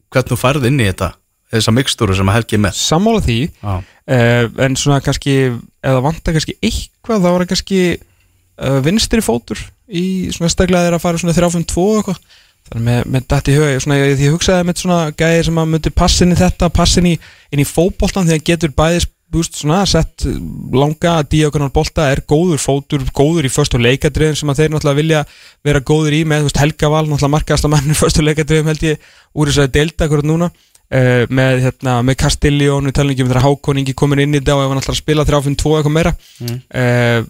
[1.53, 2.77] í þessa mikstúru sem að helgi með.
[2.79, 5.35] Sammála því Já, uh, en svona kannski
[5.83, 10.97] eða vantar kannski eitthvað þá var það kannski uh, vinstri fótur í svona steglega þeir
[10.97, 12.23] að fara svona 3-5-2 og eitthvað.
[12.63, 15.71] Þannig með, með dætt í huga svona, ég, ég hugsaði með svona gæði sem að
[15.73, 17.17] myndi passin í þetta, passin í,
[17.51, 20.25] inn í fótboltan því að getur bæðis búst svona sett
[20.73, 25.21] langa díokonar bolta er góður fótur, góður í förstu leikadriðum sem að þeir náttúrulega vilja
[25.65, 28.85] vera góður í með, þú veist, Helga Val náttúrulega markaðast að manni förstu leikadriðum held
[28.85, 30.51] ég úr þess að delta akkurat núna
[30.93, 34.55] uh, með, hérna, með Castiglion við talum ekki um þegar Hákoningi komin inn í þetta
[34.57, 36.59] og ef hann ætlar að spila 3-5-2 eitthvað meira Mm.
[36.73, 37.21] uh,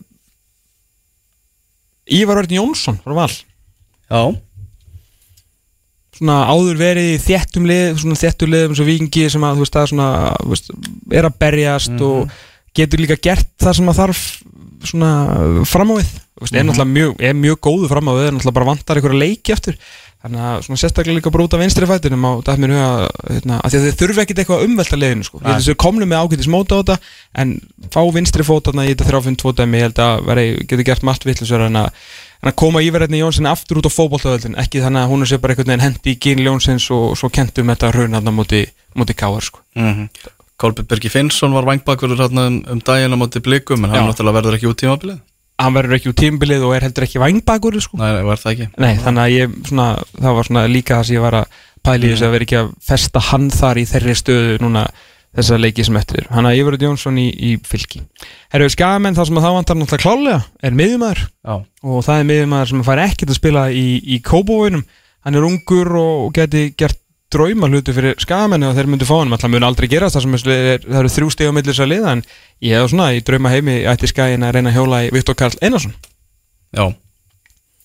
[2.13, 4.23] Ívar Örn Jónsson frá Val já,
[6.13, 9.77] svona áður verið í þéttum lið svona þéttum liðum svo vikingi sem að þú veist
[9.77, 10.09] það er svona
[10.51, 10.67] veist,
[11.19, 12.03] er að berjast Mhm.
[12.03, 12.35] og
[12.75, 14.21] getur líka gert það sem að þarf
[14.83, 16.69] svona fram á við þú veist, er Mhm.
[16.69, 19.77] náttúrulega mjög, er mjög góðu fram á við er náttúrulega bara vantar einhverja leiki eftir
[20.23, 22.89] þannig að svona sérstaklega líka bara út af vinstri fætinum á huga
[23.27, 25.39] hérna, að því að þeir þurfi ekkit eitthvað að umvelta liðinu sko.
[25.39, 26.97] ég held að þessu komnu með ágætis móta á þetta
[27.43, 27.55] en
[27.91, 31.67] fá vinstri fótarna í þetta 3-5-2 dæmi ég held að veri, getur gert margt vittlisverð
[31.67, 31.89] en að
[32.43, 35.55] að koma Íverðinni Jónsson aftur út á fótboltaöldin ekki þannig að hún er sér bara
[35.55, 38.65] einhvern veginn hendi í gín Ljónsins og svo kentum þetta raunarna móti,
[38.99, 39.63] móti káar sko.
[39.79, 40.07] mm
[40.63, 44.09] Kolbjörn Birgi Finnsson var vangbakur hérna um, um daginn á móti blikum en hann Já.
[44.11, 45.17] náttúrulega verður ekki út tímabilið
[45.61, 47.99] hann verður ekki úr tímbilið og er heldur ekki vangbakur sko.
[48.01, 49.87] Nei, var það ekki Nei, þannig að ég svona,
[50.17, 52.59] það var svona líka það sem ég var að pæla í þess að vera ekki
[52.61, 54.85] að festa hann þar í þeirri stöðu núna
[55.33, 56.27] þessa leiki sem eftir.
[56.29, 58.03] Hann að Íverður Jónsson í, í fylki.
[58.53, 61.23] Herru, skamenn það sem að það vantar náttúrulega klálega er miðjumæður
[61.53, 64.85] og það er miðjumæður sem fær ekkert að spila í, í kóbóinum.
[65.23, 66.99] Hann er ungur og geti gert
[67.33, 70.37] drauma hluti fyrir skamenni og þeir myndu fá hann alltaf mun aldrei gerast það sem
[70.53, 72.23] er, það eru þrjú stig á millis að liða en
[72.63, 75.95] ég hef svona í drauma heimi ætti skæin að reyna hjóla í Viktor Karl Einarsson.
[76.73, 76.85] Já.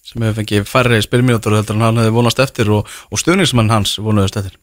[0.09, 3.99] Sem hefur fengið færri spilmínútur heldur en hann hefði vonast eftir og, og stuðningsmann hans
[4.01, 4.57] vonuðust eftir.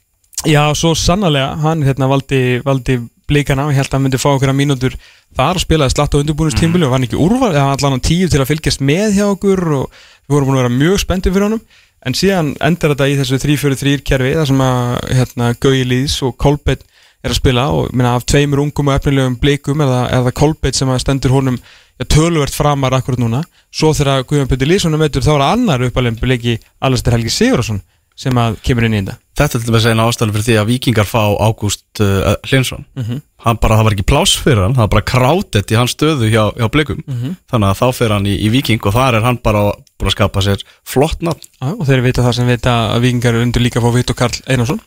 [0.45, 4.51] Já, svo sannarlega, hann hérna valdi, valdi blíkana ég held að hann myndi fá okkur
[4.51, 4.97] að mínútur
[5.35, 8.51] þar spilaði slatt á undirbúinustímbili og var ekki úrval, eða allan á tíu til að
[8.51, 11.63] fylgjast með hjá okkur og við vorum búin að vera mjög spenntið fyrir honum
[12.05, 14.83] en síðan endar þetta í þessu 3-4-3 kerfi þar sem að
[15.19, 16.85] hérna, Gauji Lýðs og Kolbett
[17.25, 20.77] er að spila og minna, af tveimur ungum og efnilegum blíkum er það, það Kolbett
[20.77, 23.41] sem stendur honum ja, töluvert framar akkurat núna.
[23.73, 27.81] Svo þegar Guðjón Petur Lýðssonum veitur þá er annar uppalinn blíki Alistair Helgi Sigurðarsson
[28.15, 29.17] sem að kemur inn í þetta?
[29.35, 33.21] Þetta er til dæmis eina ástæðan fyrir því að vikingar fá Ágúst uh, Hlinsson Mhm.
[33.45, 36.29] hann bara, það var ekki pláss fyrir hann það var bara krátett í hans stöðu
[36.31, 37.03] hjá, hjá blikum.
[37.05, 37.35] Mhm.
[37.51, 39.65] þannig að þá fyrir hann í, í viking og þar er hann bara
[39.99, 41.43] búin að skapa sér flott nafn.
[41.61, 44.15] Já, og þeir vita það sem vita að vikingar eru undir líka að fá Viktor
[44.15, 44.79] Karl Einarsson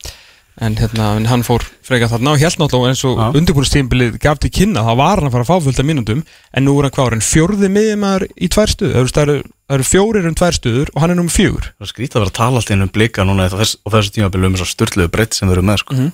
[0.61, 3.27] en hérna, hann fór freka þarna og held náttúrulega eins og Já.
[3.39, 6.65] undirbúinustímbilið gaf til kynna, þá var hann að fara að fá fullt af mínútum en
[6.67, 9.37] nú er hann hvað, hann fjórði miðjumæður í tvær stuður, það eru,
[9.77, 12.33] eru, fjórir um tvær stuður og hann er nummer fjögur það er skrítið að vera
[12.33, 14.73] að tala alltaf inn um blika núna á þess, og þessu tímabili um þess að
[14.75, 15.95] styrluðu breytt sem við erum með sko.
[15.95, 16.13] Mhm.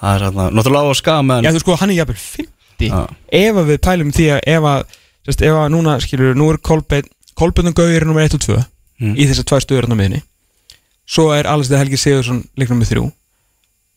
[0.00, 2.88] það er hérna, náttúrulega á að skama Já, en þú sko, hann er jafnvel 50
[2.88, 3.02] Já.
[3.32, 4.84] ef við pælum því að ef að,
[5.28, 8.62] sérst, ef að núna, skilur, nú er Kolbeinn Kolbeinn og Gauir nummer 1 og 2
[8.94, 9.16] Mm.
[9.18, 10.22] miðinni
[11.04, 13.04] svo er Alistair Helgi Sigursson líknum með þrjú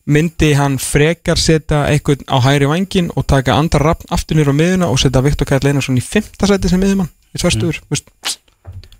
[0.07, 4.59] myndi hann frekar setja eitthvað á hægri vangin og taka andra rappn aftur nýra á
[4.59, 8.35] miðuna og setja Viktor Kæll Einarsson í fymta seti sem miðjumann í tvær stuður mm.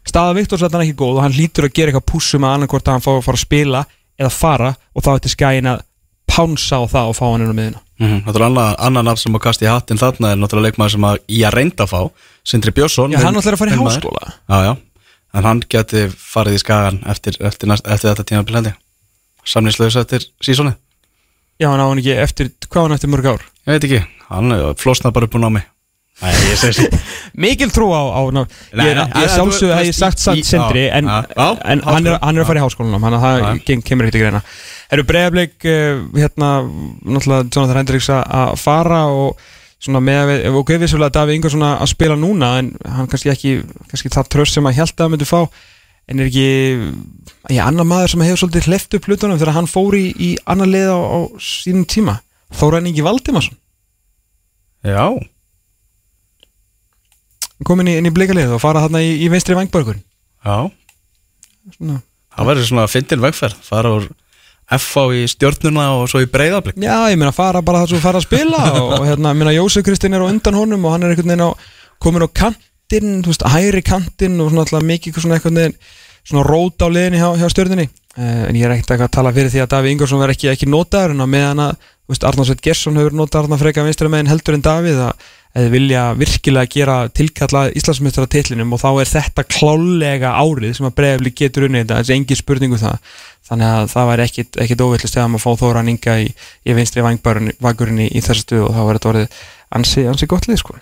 [0.08, 2.98] staða Viktors er ekki góð og hann lítur að gera eitthvað pússu með annarkvort að
[2.98, 3.84] hann fá að fara að spila
[4.18, 5.84] eða fara og þá ætti skæin að
[6.28, 8.26] pánsa á það og fá hann inn á miðuna Mm -hmm.
[8.26, 11.48] Náttúrulega annar nafn sem að kasta í hattinn þarna er náttúrulega leikmaður sem að ég
[11.48, 12.12] að reynda að fá
[12.44, 13.74] Sindri Björnsson Já, hann ætlar að fara í
[21.58, 23.42] Já, hann í á hann ekki eftir, hvað á hann eftir mörg ár?
[23.68, 25.64] Ég veit ekki, hann eh, flosnaði bara upp úr námi.
[27.38, 28.42] Mikil trú á, á ná,
[28.74, 31.84] ég, nei, ég sjálfsögðu að ég sagt í- samt í- sindri en, já, já, en
[31.86, 33.04] hann, er, hann er að fara í háskólanum.
[33.06, 34.42] þannig að það kemur ekkert ekki reyna
[34.96, 35.68] Eru bregðarbleik
[36.18, 36.50] hérna,
[37.06, 38.26] náttúrulega Jonathan Hendricks að-
[38.62, 39.38] fara og
[39.78, 43.52] svona með og við vissulega Davíð Ingar svona að spila núna en hann kannski ekki,
[43.92, 45.42] kannski það tröst sem að held að hann myndi fá
[46.08, 46.48] en er ekki
[47.52, 50.70] ég, annar maður sem hefur svolítið hleft upp hlutunum þegar hann fór í, í annar
[50.72, 53.58] lið á, á sínum tíma Þóra en ekki Valdimarsson.
[54.88, 55.12] Já,
[57.66, 60.70] komin í, inn í blikalið og fara þarna í, í vinstri vangbörgur já.
[61.74, 62.00] Svona.
[62.38, 64.06] Það verður svona fyndin vegferð Fara úr
[64.78, 68.22] FH í stjórnuna og svo í breyðablík Já, ég meina fara bara það sem fara
[68.22, 71.08] að spila og, og hérna, ég meina Jósef Kristinn er á undan honum og hann
[71.08, 71.52] er einhvern veginn á
[72.04, 72.30] komin á
[72.88, 75.78] kantinn, þú veist, hægri kantinn og svona alltaf mikið svona einhvern veginn
[76.28, 79.34] svona rót á liðinni hjá, hjá stjórninni uh, en ég er ekkert eitthvað að tala
[79.36, 81.76] fyrir því að Davíð Ingvarsson verð ekki, ekki notaður en á meðan að,
[82.08, 85.28] Arnánsveit Gersson hefur notað Arná freka vinstra meginn heldur en Davíð að
[85.58, 90.96] eða vilja virkilega gera tilkalla Íslandsmeistara titlinum og þá er þetta klálega árið sem að
[91.00, 93.00] bregðarli getur unnið þetta, þessi engi spurningu það
[93.48, 96.28] þannig að það væri ekkit, ekkit óvillist eða maður fá Þóran Inga í,
[96.68, 99.42] í vinstri vangurinn í, í þessu stuð og þá verður þetta orðið
[99.80, 100.78] ansi, ansi gott lið sko.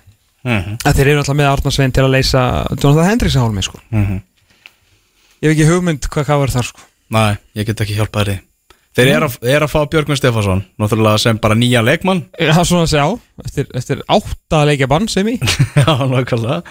[0.46, 0.80] Mm -hmm.
[0.86, 2.42] að þeir eru alltaf með Arnar Svein til að leysa
[2.78, 3.80] Jonathan Hendricks að hálmi sko.
[3.92, 6.82] ég hef ekki hugmynd hvað hvað verður þar sko.
[7.10, 8.44] Nei, ég get ekki hjálpað þér
[8.96, 12.22] Þeir eru að, er að fá Björgvin Stefánsson Náttúrulega sem bara nýja leikmann.
[12.40, 13.12] Það er svona að segja á
[13.44, 15.42] eftir, eftir átta leikja bann sem ég.
[15.84, 16.62] Já, nákvæmlega.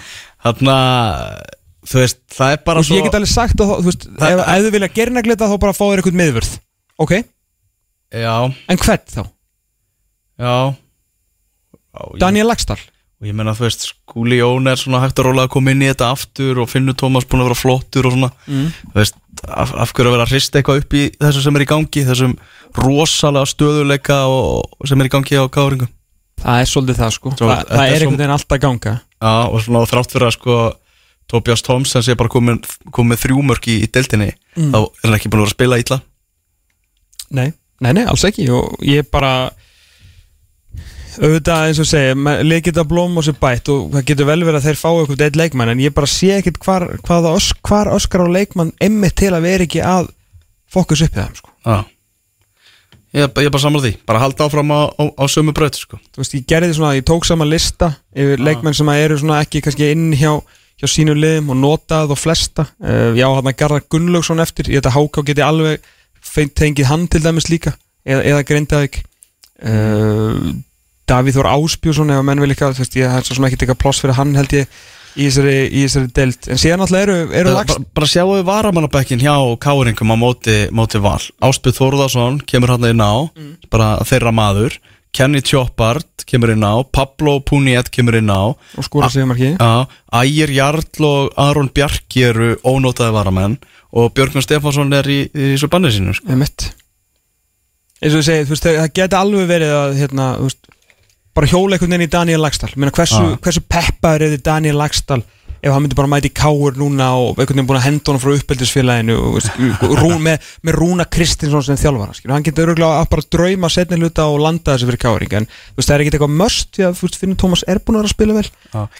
[0.40, 0.76] Þarna,
[1.84, 4.40] þú veist, það er bara og ég get alveg sagt að þú veist, Það- ef,
[4.54, 6.56] ef þau vilja gernaglita þá bara fá þér eitthvað miðvörð.
[7.04, 7.12] Ok,
[8.14, 8.34] Já,
[8.70, 9.22] en hvert þá?
[10.38, 10.54] já,
[11.94, 12.80] já Daniel Lagstall
[13.24, 15.80] Og ég menna, þú veist, Skúli Jón er svona hægt að róla að koma inn
[15.80, 18.30] í þetta aftur Og Finnur Tómas búin að vera flottur og svona.
[18.44, 18.70] Mm.
[18.92, 19.16] Þú veist,
[19.48, 22.06] af, af hverju að vera að hrista eitthvað upp í þessu sem er í gangi
[22.10, 22.38] Þessum
[22.84, 25.92] rosalega stöðuleika og, sem er í gangi á káringum
[26.44, 27.34] það er svolítið það sko.
[27.38, 28.94] Svo, Þa, það er er einhvern veginn alltaf ganga.
[29.14, 30.56] Já, og svona þrátt fyrir að sko
[31.30, 34.68] Tobias Thompson sé bara komið, komið þrjúmörk í, í deltinni Mm.
[34.70, 35.96] Þá er hann ekki búin að vera að spila illa.
[37.34, 37.46] Nei,
[37.82, 38.44] nei, nei, alls ekki.
[38.54, 39.50] Og ég bara
[41.20, 44.60] auðvitað eins og segja leið geta blóm og sér bætt og það getur vel verið
[44.60, 46.86] að þeir fá eitthvað eitt leikmann en ég bara sé ekkit hvar,
[47.34, 50.12] ösk, hvar öskar á leikmann emmitt til að vera ekki að
[50.74, 51.52] fókus upp í þeim sko.
[51.64, 51.84] Já
[53.14, 56.00] Ég, ég bara samla því, bara halda áfram á, á, á sömu braut sko.
[56.18, 59.62] veist, ég gerði svona, ég tók saman lista yfir leikmenn sem að eru svona ekki
[59.86, 60.32] inn hjá,
[60.82, 64.82] hjá sínu liðum og notað og flesta uh, já, hann að Garðar Gunnlaugsson eftir ég
[64.82, 65.86] þetta háká geti alveg
[66.18, 68.98] feint tengið hann til dæmis líka, eða, eða Grindavík
[69.62, 70.50] uh,
[71.10, 73.60] Davíð Þór Áspjússon ef að menn vil líka, þú veist, ég hef svo sem ekki
[73.60, 74.70] tekað ploss fyrir hann held ég
[75.14, 78.46] í þessari, í þessari delt en síðan alltaf eru, eru lagst bara, bara sjáu við
[78.48, 81.20] varamannabekkin hjá káringum á móti, móti val.
[81.44, 83.14] Áspið Þórðarsson kemur hann inn á
[83.70, 84.78] bara þeirra maður.
[85.14, 88.50] Kenny Choppard kemur inn á Pablo Puniet kemur inn á.
[88.50, 93.58] Og skora sig ekki Já, Ægir Jarl og Aron Bjarki eru ónótaði varamenn.
[93.94, 96.34] Og Björgvin Stefánsson er í, í þessu bannið sínu sko.
[98.02, 100.66] Eins og ég segi, þú veist, það geti alveg verið að hérna, þú veist,
[101.34, 103.36] bara hjóla einhvern veginn í Daniel Lagstall hversu, Ah.
[103.42, 105.22] hversu peppaður er þið Daniel Lagstall
[105.64, 108.34] ef hann myndi bara mæti káur núna og einhvern veginn búin að henda honum frá
[108.36, 112.34] uppeldisfélaginu og, veist, rú, með, með Rúna Kristinsson sem þjálfara skilur.
[112.36, 115.88] hann getur örgulega að bara drauma setni hluta og landa þessi fyrir káring en veist,
[115.88, 118.50] það er ekkert eitthvað mörst því að Finnur Tómas er búin að spila vel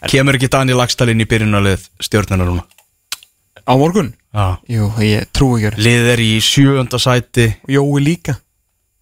[0.09, 2.65] Kemur ekki Daniel Lagstall inn í byrjunarlið stjórnunar núna?
[3.69, 4.59] á morgun Já.
[4.67, 5.79] Jú, ég trúi ekki.
[5.85, 8.35] Lið er í sjöönda sæti Jói líka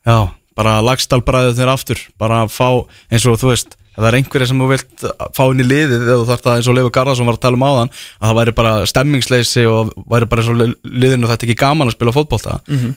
[0.05, 2.69] Já, bara Lagstall bræðið þeir aftur bara að fá,
[3.13, 5.03] eins og þú veist það er einhverja sem þú vilt
[5.37, 7.59] fá inn í liðið eða þú þarf það eins og Leifur Garðarsson var að tala
[7.59, 11.47] um áðan að það væri bara stemmingsleysi og væri bara eins og li- liðinu þetta
[11.49, 12.55] ekki gaman að spila fótbolta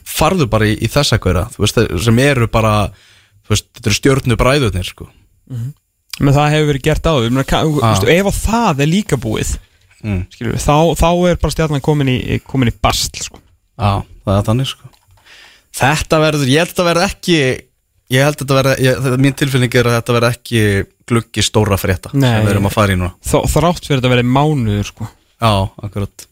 [0.08, 1.44] farðu bara í, í þessa hverja
[2.06, 2.72] sem eru bara
[3.50, 5.08] veist, þetta eru stjórnu bræðurnir sko.
[5.52, 7.92] menn það hefur verið gert þú Ah.
[8.16, 9.52] ef að það er líka búið
[10.02, 10.22] mm.
[10.32, 13.38] skilur, þá, þá er bara stjarnan komin í, komin í bastl sko.
[13.76, 14.88] Já, það er þannig sko.
[15.76, 17.40] Þetta verður, ég held að þetta verður ekki
[18.06, 20.62] ég held að þetta verður, mín tilfinning er að þetta verður ekki
[21.06, 22.30] gluggi stóra frétta Nei.
[22.30, 25.08] sem við erum að fara í núna Þó, þrátt fyrir þetta verið mánuður sko.
[25.36, 25.52] Já,
[25.82, 26.26] akkurat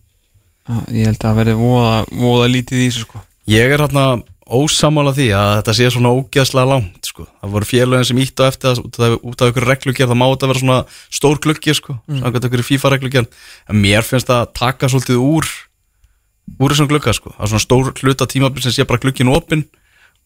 [0.64, 3.20] Ah, ég held að það verið voða, voða lítið í þessu sko.
[3.52, 4.04] Ég er hérna
[4.44, 7.26] ósamála því að þetta sé svona ógeðslega langt sko.
[7.40, 10.48] það voru félögin sem ítt á eftir það út af, ykkur reglugjörð, það má þetta
[10.50, 10.78] vera svona
[11.12, 12.22] stór gluggi sko, mm.
[12.22, 15.50] samkvæmt ykkur FIFA reglugjörð en mér finnst það að taka svolítið úr
[16.60, 19.64] úr þessum glugga sko, það er svona stór hluta tímabil sem sé bara gluggin opinn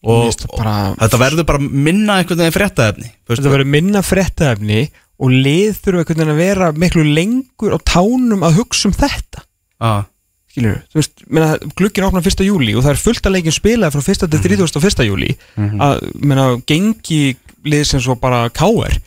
[0.03, 4.81] og, það og bara- þetta verður bara minna einhvern veginn veist, Þetta verður minna fréttaefni
[5.19, 9.43] og lið þurfa einhvern veginn að vera miklu lengur á tánum að hugsa um þetta.
[9.79, 10.05] Að,
[10.53, 12.45] skilur þú glugginn opnar 1.
[12.47, 14.27] júli og það er fullt að leikjum spilað frá 1.
[14.31, 15.05] til 31.
[15.07, 15.35] júli
[15.79, 17.35] að, meina, gengi
[17.67, 18.99] lið sem svo bara káir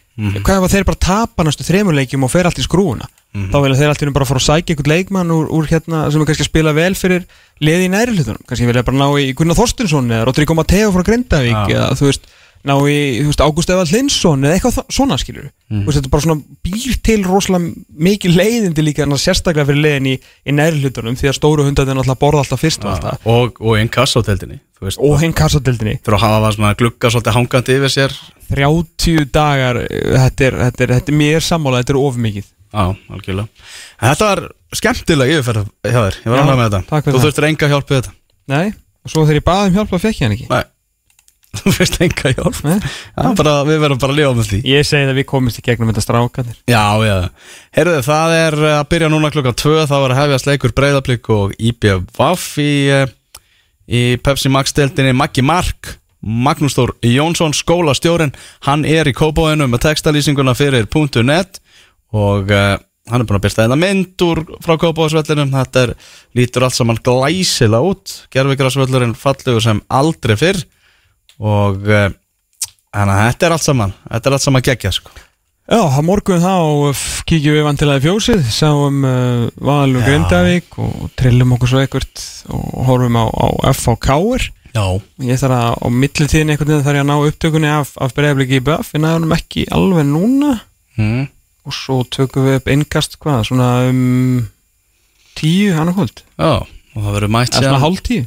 [0.44, 3.58] hvað ef að þeir bara tapa næstu þremur leikjum og fer allt í skrúuna þá
[3.64, 6.44] vilja þeir alltaf bara fara að sækja einhvern leikmann úr, úr hérna sem er kannski
[6.44, 7.24] að spila vel fyrir
[7.64, 11.06] liði í næri hlutunum, kannski vilja bara ná í Gunnar Þorstinsson eða Rodrigo Mateo frá
[11.06, 11.78] Grindavík Já.
[11.78, 12.28] eða þú veist
[12.62, 12.98] ná í
[13.42, 15.82] Ágúst Eval Linsson eða eitthvað svona skilur mm.
[15.86, 17.72] veist, þetta er bara svona býr til rosalega
[18.06, 20.14] mikið leiðindi líka en sérstaklega fyrir leiðin í,
[20.46, 23.26] í næri hlutunum því að stóru hundarnir náttúrulega borða alltaf fyrst og alltaf.
[23.26, 24.60] og, og einn kassáteldinni
[24.92, 28.16] og hinn kassadeldinni þurfa að hafa svona glugga svolítið hangandi yfir sér.
[28.52, 32.50] 30 dagar eh, þetta er, þetta er, þetta er mér sammála, þetta er of mikið
[32.72, 33.48] Já, algjörlega.
[34.02, 34.42] Þetta var
[34.72, 36.82] skemmtilega yfirferð hjá þér, ég var Já, ánægð með þetta.
[36.88, 37.26] takk fyrir Þú það.
[37.28, 38.12] þurftir enga hjálp við þetta.
[38.52, 38.68] Nei,
[39.04, 40.46] og svo þegar ég baði um hjálp að fekk ég hann ekki.
[40.52, 40.64] Nei,
[41.60, 42.60] þú fyrst enga hjálp.
[42.64, 44.60] Já, bara, við verðum bara að lifa með því.
[44.72, 47.16] Ég segi það við komumst í gegnum þetta strákanir Já, já.
[47.76, 51.52] Herðu, það er að byrja núna klukkan 2 Það var að hefjast leikur breyðablík og
[51.60, 53.42] IBVF í, uh,
[53.92, 55.12] í Pepsi Max deildinni.
[55.12, 58.32] Maggi Mark Magnús Þór Jónsson, skólastjórin
[58.68, 60.86] Hann er í kópáinu með textalýsinguna fyrir
[61.26, 61.58] .net
[62.12, 62.76] og uh,
[63.10, 65.94] hann er búin að byrsta einna mynd úr frá kópáðsvellinum þetta er,
[66.38, 68.16] lítur allt saman glæsilega út.
[68.32, 70.62] Gerfigrasvöllurinn fallegur sem aldrei fyrr.
[71.42, 72.08] Og uh,
[72.92, 75.12] þannig að þetta er allt saman þetta er allt saman geggja sko.
[75.72, 76.52] Já, það morgun þá
[76.90, 80.02] f- kíkjum við vantilega í fjósið sáum uh, Val og.
[80.04, 84.84] Grindavík og trillum okkur svo ekkert og horfum á, á FHK-er Já,
[85.22, 88.58] Ég þarf að á millitíðin einhvern veginn þarf ég að ná upptökunni af, af breyfliki
[88.58, 90.52] í BF en það er ekki alveg núna.
[90.98, 91.26] Mm.
[91.66, 94.42] Og svo tökum við upp innkast hvað, svona um
[95.38, 98.26] tíu hann og kvöld Já, og það verður mætt eða svona síðan hálf tíu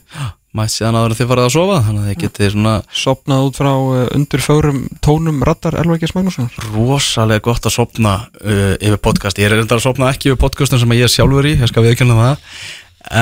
[0.56, 2.74] mætt síðan en þið farið að sofa þannig að þið getið svona
[3.04, 3.72] sopnað út frá
[4.16, 9.58] undir fögrum tónum rattar Elvækis Magnússon rosalega gott að sopna uh, yfir podcast, ég er
[9.60, 12.54] reyndar að sopna ekki yfir podcastum sem ég er sjálfur í, ég skal viðkynna það.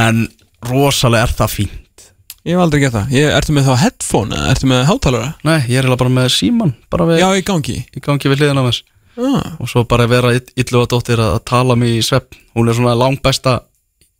[0.03, 0.21] En
[0.69, 2.07] rosalega er það fínt.
[2.43, 5.29] Ég hef aldrei gert það, ég, ertu með þá headphone eða ertu með hátalara?
[5.47, 7.77] Nei, ég er bara með síman bara við, Já, í gangi.
[7.87, 9.55] Í gangi við hliðina á þess ah.
[9.59, 12.95] og svo bara vera illu að dóttir að, tala mig í svepp hún er svona
[12.97, 13.61] langbesta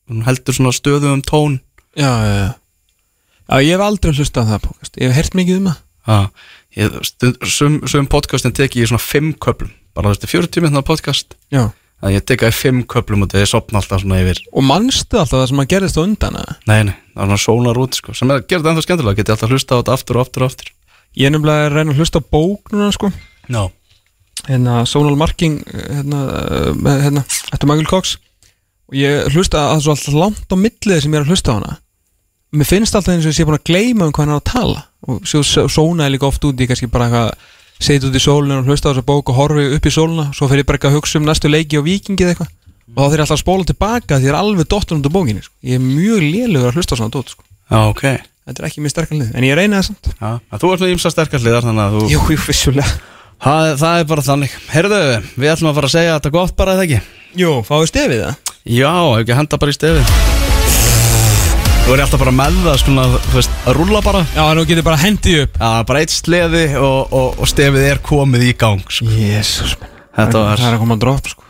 [0.09, 1.61] hún heldur svona stöðum tón.
[1.95, 2.51] Já, já, já.
[3.43, 4.97] Já, ég hef aldrei hlustað á það podcast.
[4.97, 5.71] Ég hef heyrt mikið um
[6.09, 6.27] það.
[7.47, 11.35] Sum podcastin teki ég í svona fimm köplum bara þú veist, 40 minna podcast.
[11.53, 11.67] Já.
[12.03, 14.41] Að ég teka í fimm köplum og þegar ég sopna alltaf svona yfir.
[14.51, 16.39] Og manstu alltaf það sem að gerðist á undan?
[16.67, 19.53] Nei, nei, það er svona sónar út sko sem er þetta ennþá skemmtilega, geti alltaf
[19.53, 20.73] hlusta á þetta aftur og aftur og aftur.
[21.13, 23.11] Ég er nefnilega að reyna að hlusta á bók núna sko.
[23.47, 23.63] Já,
[24.47, 26.19] Hérna, Sonal Marking Hérna,
[26.75, 28.17] með, hérna Þetta Michael Cox.
[28.91, 31.31] Og ég hlusta að það er svo alltaf langt á millið sem ég er að
[31.34, 31.75] hlusta á hana.
[32.53, 34.49] Mér finnst alltaf eins og ég sé búin að gleyma um hvað hann er að
[34.51, 34.81] tala.
[35.07, 37.51] Og svo sónaði líka oft út í kannski bara eitthvað
[37.84, 40.45] Setja út í sólinu og hlusta á þessa bók og horfi upp í sóluna Svo
[40.47, 42.51] fer ég bara ekki að hugsa um næstu leiki og vikingið eitthvað.
[42.93, 45.55] Og þá þeir alltaf að spóla tilbaka því ég er alveg dottur á bókinni sko.
[45.65, 47.43] Ég er mjög lélugur að hlusta á svona dót sko.
[47.73, 48.03] já, ok.
[48.43, 50.11] Þetta er ekki mjög sterkar lið En ég reyna það samt.
[50.19, 53.71] Já, að Þú ert með ímsa sterkar hliðar þannig að þú Jú, jú, vissulega það,
[53.81, 54.55] það er bara þannig.
[54.73, 55.01] Herðu,
[55.39, 56.99] við ætlum að fara að segja þetta gott bara eða ekki?
[57.39, 58.53] Jú, fáðu stefið það?
[58.63, 60.13] Já, ef ekki að henda bara í stefið.
[61.84, 64.21] Þú er alltaf bara með það svona, þú veist, að rúlla bara.
[64.38, 65.57] Já, nú getur bara hendið upp.
[65.59, 69.09] Já, bara eitt sleði og, og, og stefið er komið í gang sko.
[69.11, 69.75] Jésús
[70.13, 71.47] Þetta var Það er að koma að dropp sko.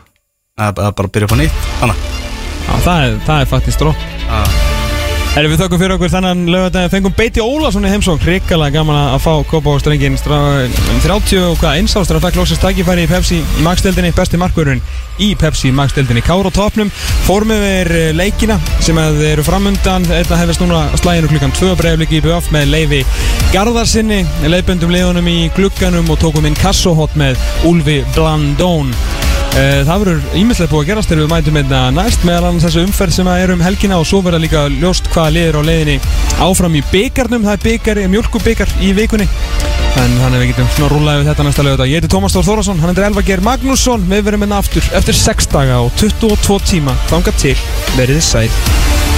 [0.58, 2.04] Að, að bara byrja upp á nýtt Þannig
[2.64, 4.04] Já, það er, það er faktist dropp.
[4.32, 4.54] Að
[5.34, 8.22] Erum við þökkum fyrir okkur þannan lögadaginn Fengum Beiti Ólason í heimsókn.
[8.22, 13.08] Ríkala gaman að fá Kópa á strengin 30 og hvað einsástur að fæk lóksast tækifæri
[13.08, 14.78] í Pepsi Max-deldinni Besti markvörun
[15.18, 16.92] í Pepsi Max-deldinni Kára á topnum
[17.26, 20.06] Fórmið er leikina sem eru framundan.
[20.06, 23.02] Þetta hefist núna slæginu klukkan 2 breyfliki í BF með leifi
[23.50, 28.94] Garðarsinni Leifböndum leiðunum í glugganum og tókum inn kassohot með Úlfi Blandón.
[28.94, 32.82] Eh, Það verður ímyndilegt búið að gerast þegar við mætum einna næst meðal annars þessu
[32.88, 35.96] umferð sem er um helgina og svo verða líka ljóst hvaða liður á leiðinni
[36.42, 39.28] áfram í byggarnum, það er byggar, mjölkubyggar í vikunni
[39.94, 41.86] en þannig að við getum svona rúlega við þetta næsta lögða.
[41.86, 45.18] Ég heiti Tómas Þór Þórasson, hann heitir Elva Geir Magnússon, við verum einna aftur eftir
[45.20, 47.54] 6 daga og 22 tíma, þanga til,
[47.94, 49.13] verið þið sæl.